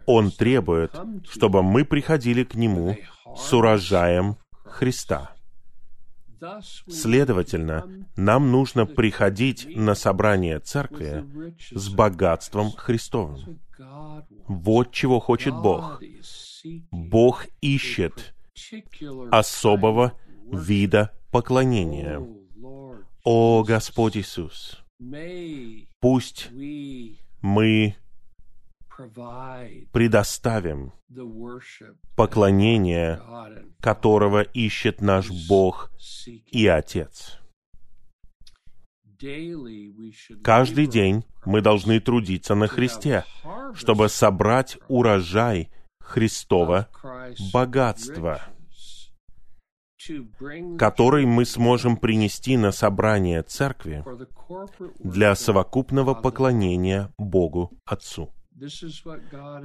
Он 0.07 0.31
требует, 0.31 0.93
чтобы 1.31 1.63
мы 1.63 1.85
приходили 1.85 2.45
к 2.45 2.55
Нему 2.55 2.97
с 3.37 3.53
урожаем 3.53 4.37
Христа. 4.65 5.35
Следовательно, 6.89 8.07
нам 8.17 8.51
нужно 8.51 8.87
приходить 8.87 9.67
на 9.77 9.95
собрание 9.95 10.59
церкви 10.61 11.25
с 11.71 11.89
богатством 11.89 12.73
Христовым. 12.73 13.61
Вот 14.47 14.93
чего 14.93 15.21
хочет 15.21 15.55
Бог. 15.55 16.03
Бог 16.91 17.47
ищет 17.61 18.35
особого 19.31 20.13
вида 20.51 21.13
поклонения. 21.31 22.23
О 23.25 23.65
Господь 23.65 24.17
Иисус! 24.19 24.84
Пусть 26.01 26.51
мы 27.41 27.97
предоставим 29.93 30.93
поклонение, 32.17 33.21
которого 33.81 34.43
ищет 34.43 35.01
наш 35.01 35.31
Бог 35.49 35.91
и 36.27 36.67
Отец. 36.67 37.39
Каждый 40.43 40.87
день 40.87 41.25
мы 41.45 41.61
должны 41.61 42.01
трудиться 42.01 42.55
на 42.55 42.69
Христе, 42.69 43.25
чтобы 43.75 44.09
собрать 44.09 44.79
урожай 44.89 45.71
Христова 45.99 46.89
богатства, 47.53 48.43
который 50.79 51.27
мы 51.27 51.45
сможем 51.45 51.97
принести 51.97 52.57
на 52.57 52.73
собрание 52.73 53.43
церкви 53.43 54.05
для 54.99 55.35
совокупного 55.35 56.15
поклонения 56.15 57.11
Богу 57.19 57.73
Отцу. 57.85 58.31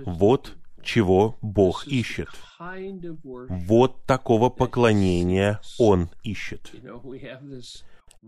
Вот 0.05 0.55
чего 0.83 1.37
Бог 1.41 1.87
ищет. 1.87 2.29
Вот 3.49 4.03
такого 4.05 4.49
поклонения 4.49 5.59
Он 5.77 6.09
ищет. 6.23 6.71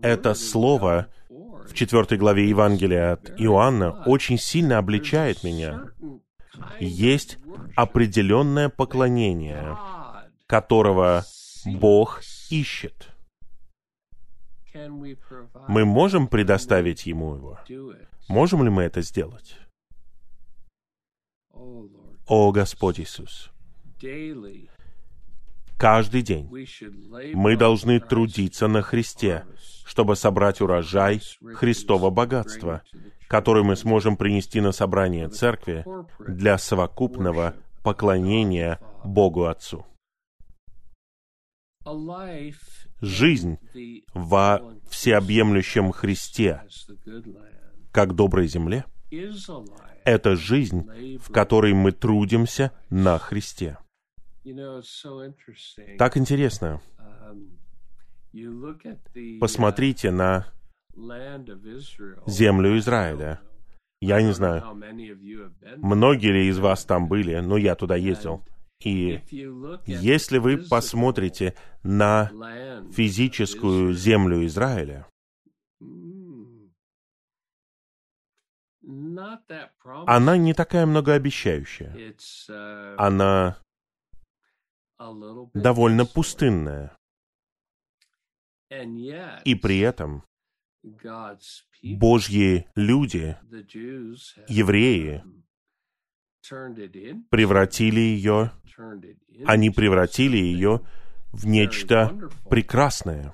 Это 0.00 0.34
слово 0.34 1.08
в 1.28 1.74
четвертой 1.74 2.18
главе 2.18 2.48
Евангелия 2.48 3.12
от 3.12 3.30
Иоанна 3.40 4.02
очень 4.04 4.38
сильно 4.38 4.78
обличает 4.78 5.42
меня. 5.44 5.84
Есть 6.78 7.38
определенное 7.76 8.68
поклонение, 8.68 9.76
которого 10.46 11.24
Бог 11.66 12.20
ищет. 12.50 13.08
Мы 15.68 15.84
можем 15.84 16.28
предоставить 16.28 17.06
Ему 17.06 17.34
его? 17.34 17.58
Можем 18.28 18.62
ли 18.64 18.70
мы 18.70 18.82
это 18.84 19.02
сделать? 19.02 19.58
О 21.52 22.52
Господь 22.52 23.00
Иисус! 23.00 23.50
Каждый 25.76 26.22
день 26.22 26.48
мы 27.34 27.56
должны 27.56 28.00
трудиться 28.00 28.68
на 28.68 28.82
Христе, 28.82 29.44
чтобы 29.84 30.16
собрать 30.16 30.60
урожай 30.60 31.20
Христова 31.54 32.10
богатства, 32.10 32.82
который 33.26 33.64
мы 33.64 33.76
сможем 33.76 34.16
принести 34.16 34.60
на 34.60 34.72
собрание 34.72 35.28
церкви 35.28 35.84
для 36.20 36.56
совокупного 36.58 37.54
поклонения 37.82 38.78
Богу 39.04 39.46
Отцу. 39.46 39.84
Жизнь 43.00 43.58
во 44.14 44.60
всеобъемлющем 44.88 45.92
Христе, 45.92 46.62
как 47.90 48.14
доброй 48.14 48.46
земле, 48.46 48.84
это 50.04 50.36
жизнь, 50.36 50.86
в 51.18 51.32
которой 51.32 51.74
мы 51.74 51.92
трудимся 51.92 52.72
на 52.90 53.18
Христе. 53.18 53.78
Так 55.98 56.16
интересно. 56.16 56.80
Посмотрите 59.40 60.10
на 60.10 60.46
землю 62.26 62.78
Израиля. 62.78 63.40
Я 64.00 64.20
не 64.20 64.32
знаю, 64.32 64.64
многие 65.76 66.32
ли 66.32 66.48
из 66.48 66.58
вас 66.58 66.84
там 66.84 67.08
были, 67.08 67.36
но 67.38 67.56
я 67.56 67.74
туда 67.76 67.94
ездил. 67.96 68.44
И 68.84 69.20
если 69.86 70.38
вы 70.38 70.58
посмотрите 70.58 71.54
на 71.82 72.30
физическую 72.92 73.92
землю 73.94 74.44
Израиля, 74.46 75.06
она 80.06 80.36
не 80.36 80.54
такая 80.54 80.86
многообещающая. 80.86 82.14
Она 82.98 83.58
довольно 85.54 86.06
пустынная. 86.06 86.96
И 89.44 89.54
при 89.54 89.80
этом 89.80 90.24
Божьи 91.82 92.66
люди, 92.74 93.36
евреи, 94.48 95.24
превратили 97.30 98.00
ее, 98.00 98.52
они 99.46 99.70
превратили 99.70 100.36
ее 100.36 100.80
в 101.32 101.46
нечто 101.46 102.30
прекрасное. 102.48 103.32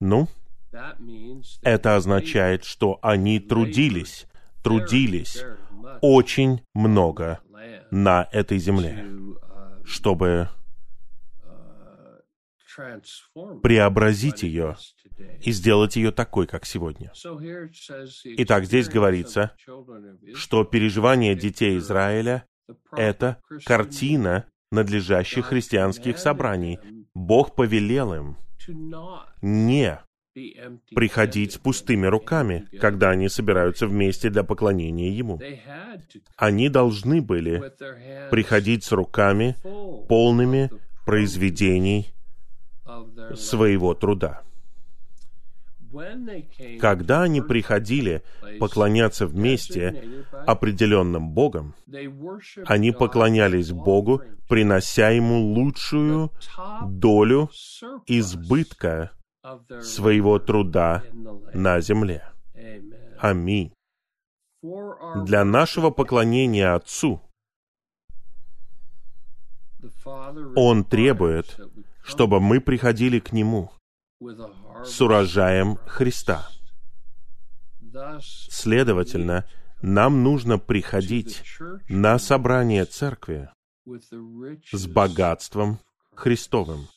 Ну, 0.00 0.28
это 1.62 1.96
означает, 1.96 2.64
что 2.64 2.98
они 3.02 3.40
трудились, 3.40 4.26
трудились 4.62 5.44
очень 6.00 6.62
много 6.74 7.40
на 7.90 8.28
этой 8.32 8.58
земле, 8.58 9.04
чтобы 9.84 10.48
преобразить 13.62 14.42
ее 14.42 14.76
и 15.40 15.52
сделать 15.52 15.96
ее 15.96 16.12
такой, 16.12 16.46
как 16.46 16.64
сегодня. 16.64 17.12
Итак, 18.24 18.64
здесь 18.64 18.88
говорится, 18.88 19.56
что 20.34 20.64
переживание 20.64 21.34
детей 21.34 21.78
Израиля— 21.78 22.44
это 22.92 23.40
картина 23.64 24.46
надлежащих 24.70 25.46
христианских 25.46 26.18
собраний. 26.18 26.78
Бог 27.14 27.54
повелел 27.54 28.14
им 28.14 28.36
не 29.42 30.00
приходить 30.94 31.54
с 31.54 31.58
пустыми 31.58 32.06
руками, 32.06 32.66
когда 32.80 33.10
они 33.10 33.28
собираются 33.28 33.88
вместе 33.88 34.30
для 34.30 34.44
поклонения 34.44 35.10
Ему. 35.10 35.40
Они 36.36 36.68
должны 36.68 37.20
были 37.20 37.72
приходить 38.30 38.84
с 38.84 38.92
руками, 38.92 39.56
полными 40.08 40.70
произведений 41.04 42.14
своего 43.34 43.94
труда. 43.94 44.42
Когда 46.80 47.22
они 47.22 47.40
приходили 47.40 48.22
поклоняться 48.60 49.26
вместе 49.26 50.24
определенным 50.46 51.30
Богом, 51.30 51.74
они 52.66 52.92
поклонялись 52.92 53.72
Богу, 53.72 54.22
принося 54.48 55.10
Ему 55.10 55.40
лучшую 55.54 56.30
долю 56.86 57.50
избытка 58.06 59.12
своего 59.80 60.38
труда 60.38 61.04
на 61.54 61.80
земле. 61.80 62.24
Аминь. 63.18 63.72
Для 64.62 65.44
нашего 65.44 65.90
поклонения 65.90 66.74
Отцу 66.74 67.22
Он 70.56 70.84
требует, 70.84 71.58
чтобы 72.08 72.40
мы 72.40 72.60
приходили 72.60 73.18
к 73.18 73.32
Нему 73.32 73.70
с 74.84 75.00
урожаем 75.00 75.76
Христа. 75.86 76.48
Следовательно, 78.20 79.46
нам 79.82 80.22
нужно 80.22 80.58
приходить 80.58 81.44
на 81.88 82.18
собрание 82.18 82.86
церкви 82.86 83.50
с 84.72 84.86
богатством 84.86 85.80
Христовым. 86.14 86.88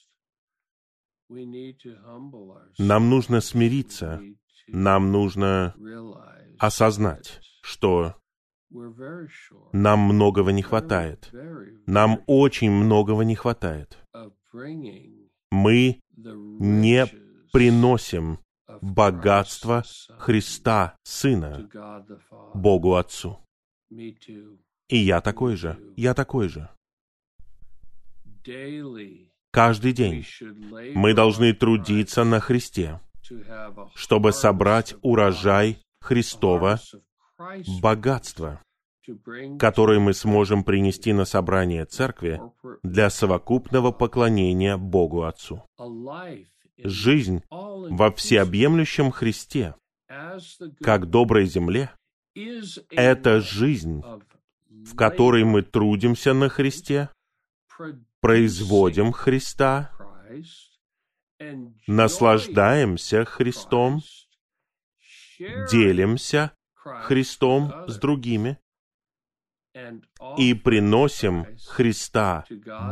Нам 2.77 3.09
нужно 3.09 3.41
смириться, 3.41 4.21
нам 4.67 5.11
нужно 5.11 5.75
осознать, 6.57 7.41
что 7.61 8.15
нам 9.73 9.99
многого 9.99 10.51
не 10.51 10.61
хватает. 10.61 11.29
Нам 11.85 12.23
очень 12.27 12.71
многого 12.71 13.23
не 13.23 13.35
хватает 13.35 14.00
мы 15.51 15.99
не 16.23 17.07
приносим 17.51 18.39
богатство 18.81 19.83
Христа, 20.17 20.95
Сына, 21.03 21.69
Богу 22.53 22.95
Отцу. 22.95 23.39
И 23.89 24.97
я 24.97 25.21
такой 25.21 25.55
же, 25.55 25.77
я 25.95 26.13
такой 26.13 26.47
же. 26.49 26.69
Каждый 29.51 29.93
день 29.93 30.25
мы 30.95 31.13
должны 31.13 31.53
трудиться 31.53 32.23
на 32.23 32.39
Христе, 32.39 32.99
чтобы 33.95 34.31
собрать 34.31 34.95
урожай 35.01 35.77
Христова 36.01 36.79
богатства, 37.81 38.61
который 39.59 39.99
мы 39.99 40.13
сможем 40.13 40.63
принести 40.63 41.13
на 41.13 41.25
собрание 41.25 41.85
церкви 41.85 42.41
для 42.83 43.09
совокупного 43.09 43.91
поклонения 43.91 44.77
Богу 44.77 45.23
Отцу. 45.23 45.63
Жизнь 46.77 47.43
во 47.49 48.11
всеобъемлющем 48.11 49.11
Христе, 49.11 49.75
как 50.81 51.09
доброй 51.09 51.45
земле, 51.45 51.91
это 52.89 53.41
жизнь, 53.41 54.03
в 54.69 54.95
которой 54.95 55.43
мы 55.43 55.61
трудимся 55.61 56.33
на 56.33 56.49
Христе, 56.49 57.09
производим 58.19 59.11
Христа, 59.11 59.91
наслаждаемся 61.87 63.25
Христом, 63.25 64.01
делимся 65.71 66.51
Христом 66.73 67.73
с 67.87 67.97
другими, 67.97 68.57
и 70.37 70.53
приносим 70.53 71.45
Христа 71.67 72.45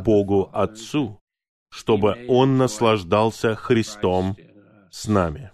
Богу 0.03 0.49
Отцу, 0.53 1.19
чтобы 1.69 2.25
Он 2.27 2.57
наслаждался 2.57 3.55
Христом 3.55 4.35
с 4.91 5.07
нами. 5.07 5.51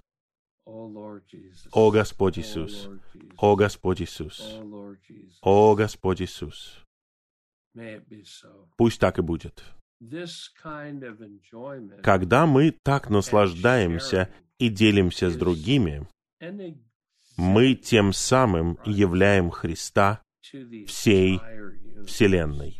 О 0.65 1.91
Господь 1.91 2.39
Иисус! 2.39 2.89
О 3.37 3.55
Господь 3.55 4.01
Иисус! 4.01 4.59
О 5.41 5.75
Господь 5.75 6.21
Иисус! 6.21 6.83
Пусть 8.77 8.99
так 8.99 9.19
и 9.19 9.21
будет. 9.21 9.63
Когда 12.03 12.45
мы 12.45 12.71
так 12.83 13.09
наслаждаемся 13.09 14.29
и 14.59 14.69
делимся 14.69 15.29
с 15.29 15.35
другими, 15.35 16.07
мы 17.37 17.75
тем 17.75 18.13
самым 18.13 18.77
являем 18.85 19.49
Христа 19.49 20.21
всей 20.87 21.39
Вселенной. 22.05 22.79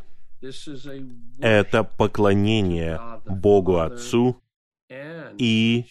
Это 1.40 1.84
поклонение 1.84 3.00
Богу 3.26 3.78
Отцу 3.78 4.42
и 5.38 5.86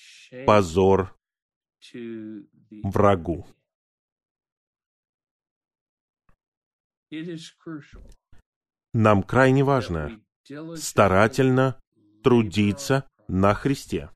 позор 0.47 1.17
врагу. 2.83 3.47
Нам 8.93 9.23
крайне 9.23 9.65
важно 9.65 10.21
старательно 10.77 11.81
трудиться 12.23 13.09
на 13.29 13.55
Христе, 13.55 14.11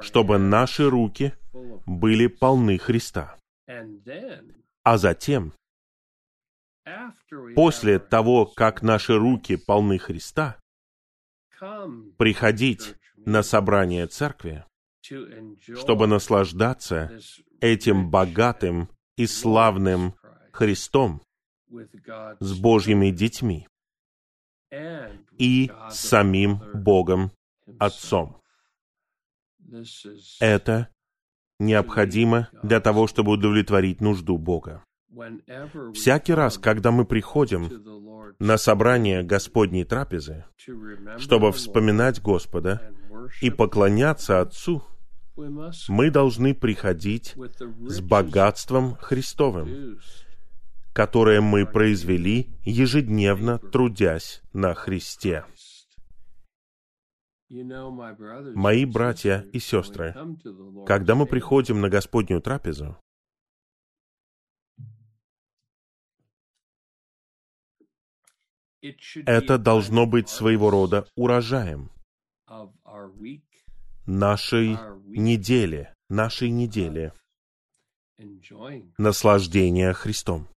чтобы 0.00 0.38
наши 0.38 0.88
руки 0.88 1.34
были 1.86 2.26
полны 2.26 2.78
Христа. 2.78 3.38
А 4.84 4.98
затем, 4.98 5.52
после 7.54 7.98
того, 7.98 8.46
как 8.46 8.82
наши 8.82 9.16
руки 9.16 9.56
полны 9.56 9.98
Христа, 9.98 10.60
приходить 12.18 12.96
на 13.16 13.42
собрание 13.42 14.06
церкви, 14.06 14.64
чтобы 15.00 16.06
наслаждаться 16.06 17.18
этим 17.60 18.10
богатым 18.10 18.88
и 19.16 19.26
славным 19.26 20.14
Христом 20.52 21.22
с 22.40 22.58
Божьими 22.58 23.10
детьми 23.10 23.68
и 25.38 25.70
самим 25.90 26.60
Богом 26.74 27.32
Отцом. 27.78 28.42
Это 30.40 30.88
необходимо 31.58 32.48
для 32.62 32.80
того, 32.80 33.06
чтобы 33.06 33.32
удовлетворить 33.32 34.00
нужду 34.00 34.36
Бога. 34.36 34.84
Всякий 35.94 36.32
раз, 36.32 36.58
когда 36.58 36.90
мы 36.90 37.04
приходим 37.04 38.34
на 38.38 38.56
собрание 38.56 39.22
Господней 39.22 39.84
трапезы, 39.84 40.44
чтобы 41.18 41.52
вспоминать 41.52 42.22
Господа 42.22 42.92
и 43.40 43.50
поклоняться 43.50 44.40
Отцу, 44.40 44.82
мы 45.88 46.10
должны 46.10 46.54
приходить 46.54 47.34
с 47.86 48.00
богатством 48.00 48.96
Христовым, 48.96 49.98
которое 50.94 51.40
мы 51.40 51.66
произвели, 51.66 52.48
ежедневно 52.64 53.58
трудясь 53.58 54.42
на 54.52 54.74
Христе. 54.74 55.44
Мои 57.50 58.86
братья 58.86 59.44
и 59.52 59.58
сестры, 59.58 60.14
когда 60.86 61.14
мы 61.14 61.26
приходим 61.26 61.82
на 61.82 61.90
Господнюю 61.90 62.40
трапезу, 62.40 62.96
это 69.26 69.58
должно 69.58 70.06
быть 70.06 70.28
своего 70.28 70.70
рода 70.70 71.06
урожаем 71.16 71.90
нашей 74.06 74.76
недели, 75.06 75.94
нашей 76.08 76.50
недели 76.50 77.12
наслаждения 78.98 79.92
Христом, 79.92 80.48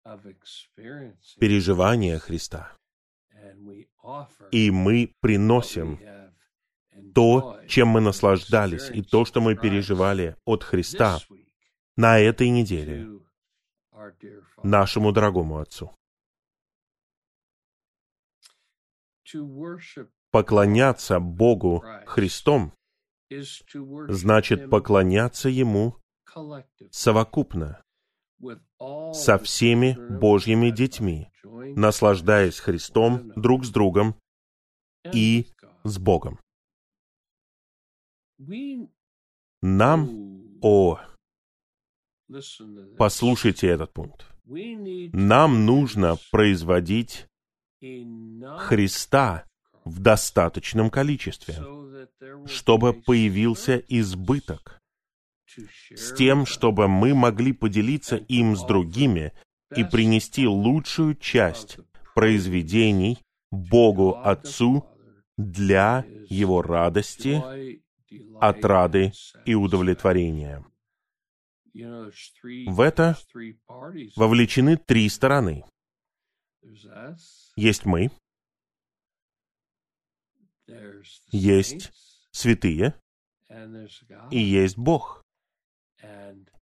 переживания 1.40 2.20
Христа. 2.20 2.72
И 4.52 4.72
мы 4.72 5.12
приносим 5.20 6.00
то, 7.14 7.60
чем 7.68 7.90
мы 7.90 8.02
наслаждались, 8.02 8.90
и 8.90 9.02
то, 9.02 9.26
что 9.26 9.42
мы 9.42 9.56
переживали 9.56 10.36
от 10.46 10.64
Христа 10.64 11.20
на 11.96 12.20
этой 12.20 12.50
неделе 12.50 13.08
нашему 14.64 15.12
дорогому 15.12 15.60
Отцу. 15.60 15.92
Поклоняться 20.32 21.20
Богу 21.20 21.84
Христом 22.06 22.74
значит 24.10 24.70
поклоняться 24.70 25.50
Ему 25.50 25.96
совокупно, 26.92 27.84
со 29.14 29.38
всеми 29.38 29.98
Божьими 30.20 30.70
детьми, 30.70 31.30
наслаждаясь 31.44 32.60
Христом 32.60 33.32
друг 33.36 33.66
с 33.66 33.70
другом 33.70 34.16
и 35.14 35.48
с 35.84 35.98
Богом. 35.98 36.40
Нам, 39.62 40.60
о, 40.62 41.00
послушайте 42.98 43.68
этот 43.68 43.94
пункт. 43.94 44.28
Нам 44.46 45.66
нужно 45.66 46.18
производить 46.32 47.28
Христа 47.80 49.46
в 49.84 50.00
достаточном 50.00 50.90
количестве, 50.90 51.56
чтобы 52.48 52.94
появился 52.94 53.78
избыток, 53.88 54.82
с 55.96 56.14
тем, 56.14 56.46
чтобы 56.46 56.88
мы 56.88 57.14
могли 57.14 57.54
поделиться 57.54 58.18
им 58.18 58.56
с 58.56 58.64
другими 58.66 59.34
и 59.76 59.84
принести 59.84 60.48
лучшую 60.48 61.16
часть 61.16 61.78
произведений 62.14 63.20
Богу 63.52 64.18
Отцу 64.24 64.86
для 65.38 66.06
Его 66.30 66.62
радости, 66.62 67.44
отрады 68.40 69.12
и 69.46 69.54
удовлетворения. 69.54 70.66
В 71.74 72.82
это 72.82 73.18
вовлечены 74.16 74.78
три 74.78 75.10
стороны. 75.10 75.66
Есть 77.56 77.86
мы, 77.86 78.12
есть 81.32 81.92
святые, 82.32 82.96
и 84.32 84.40
есть 84.40 84.78
Бог. 84.78 85.24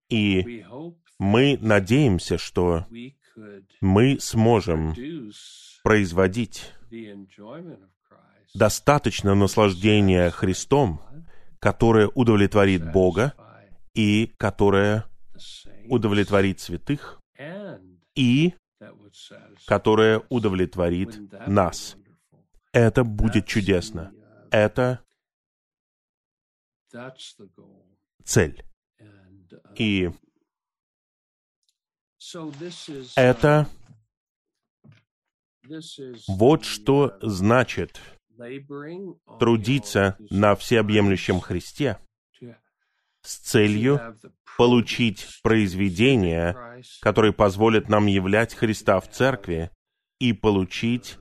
И 0.09 0.65
мы 1.19 1.57
надеемся, 1.59 2.37
что 2.37 2.85
мы 3.81 4.19
сможем 4.19 4.93
производить 5.83 6.71
достаточно 8.53 9.35
наслаждения 9.35 10.29
Христом, 10.29 11.01
которое 11.59 12.07
удовлетворит 12.07 12.91
Бога 12.91 13.33
и 13.95 14.31
которое 14.37 15.05
удовлетворит 15.87 16.59
святых. 16.59 17.19
и 18.15 18.53
которое 19.65 20.23
удовлетворит 20.29 21.19
нас. 21.47 21.95
Это 22.71 23.03
будет 23.03 23.45
чудесно. 23.45 24.13
Это 24.51 25.03
цель. 28.23 28.63
И 29.75 30.09
это 33.15 33.67
вот 36.27 36.63
что 36.63 37.17
значит 37.21 37.99
трудиться 39.39 40.17
на 40.29 40.55
всеобъемлющем 40.55 41.39
Христе 41.39 41.99
с 43.23 43.37
целью 43.37 43.99
получить 44.57 45.27
произведения, 45.41 46.55
которые 47.01 47.33
позволят 47.33 47.89
нам 47.89 48.05
являть 48.05 48.53
Христа 48.53 48.99
в 48.99 49.09
церкви 49.09 49.71
и 50.19 50.33
получить 50.33 51.17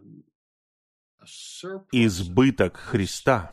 избыток 1.92 2.76
Христа, 2.76 3.52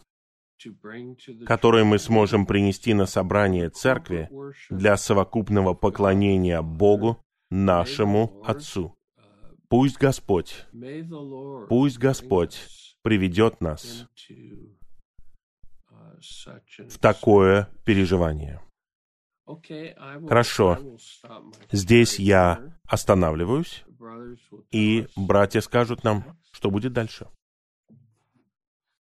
который 1.45 1.83
мы 1.83 1.99
сможем 1.99 2.45
принести 2.45 2.93
на 2.93 3.05
собрание 3.05 3.69
церкви 3.69 4.29
для 4.69 4.97
совокупного 4.97 5.73
поклонения 5.73 6.61
Богу, 6.61 7.23
нашему 7.49 8.43
Отцу. 8.45 8.95
Пусть 9.69 9.97
Господь, 9.97 10.65
пусть 11.69 11.99
Господь 11.99 12.67
приведет 13.03 13.61
нас 13.61 14.07
в 16.89 16.97
такое 16.99 17.69
переживание. 17.85 18.61
Хорошо. 20.27 20.77
Здесь 21.71 22.19
я 22.19 22.79
останавливаюсь, 22.87 23.83
и 24.71 25.07
братья 25.15 25.61
скажут 25.61 26.03
нам, 26.03 26.37
что 26.51 26.69
будет 26.69 26.93
дальше. 26.93 27.27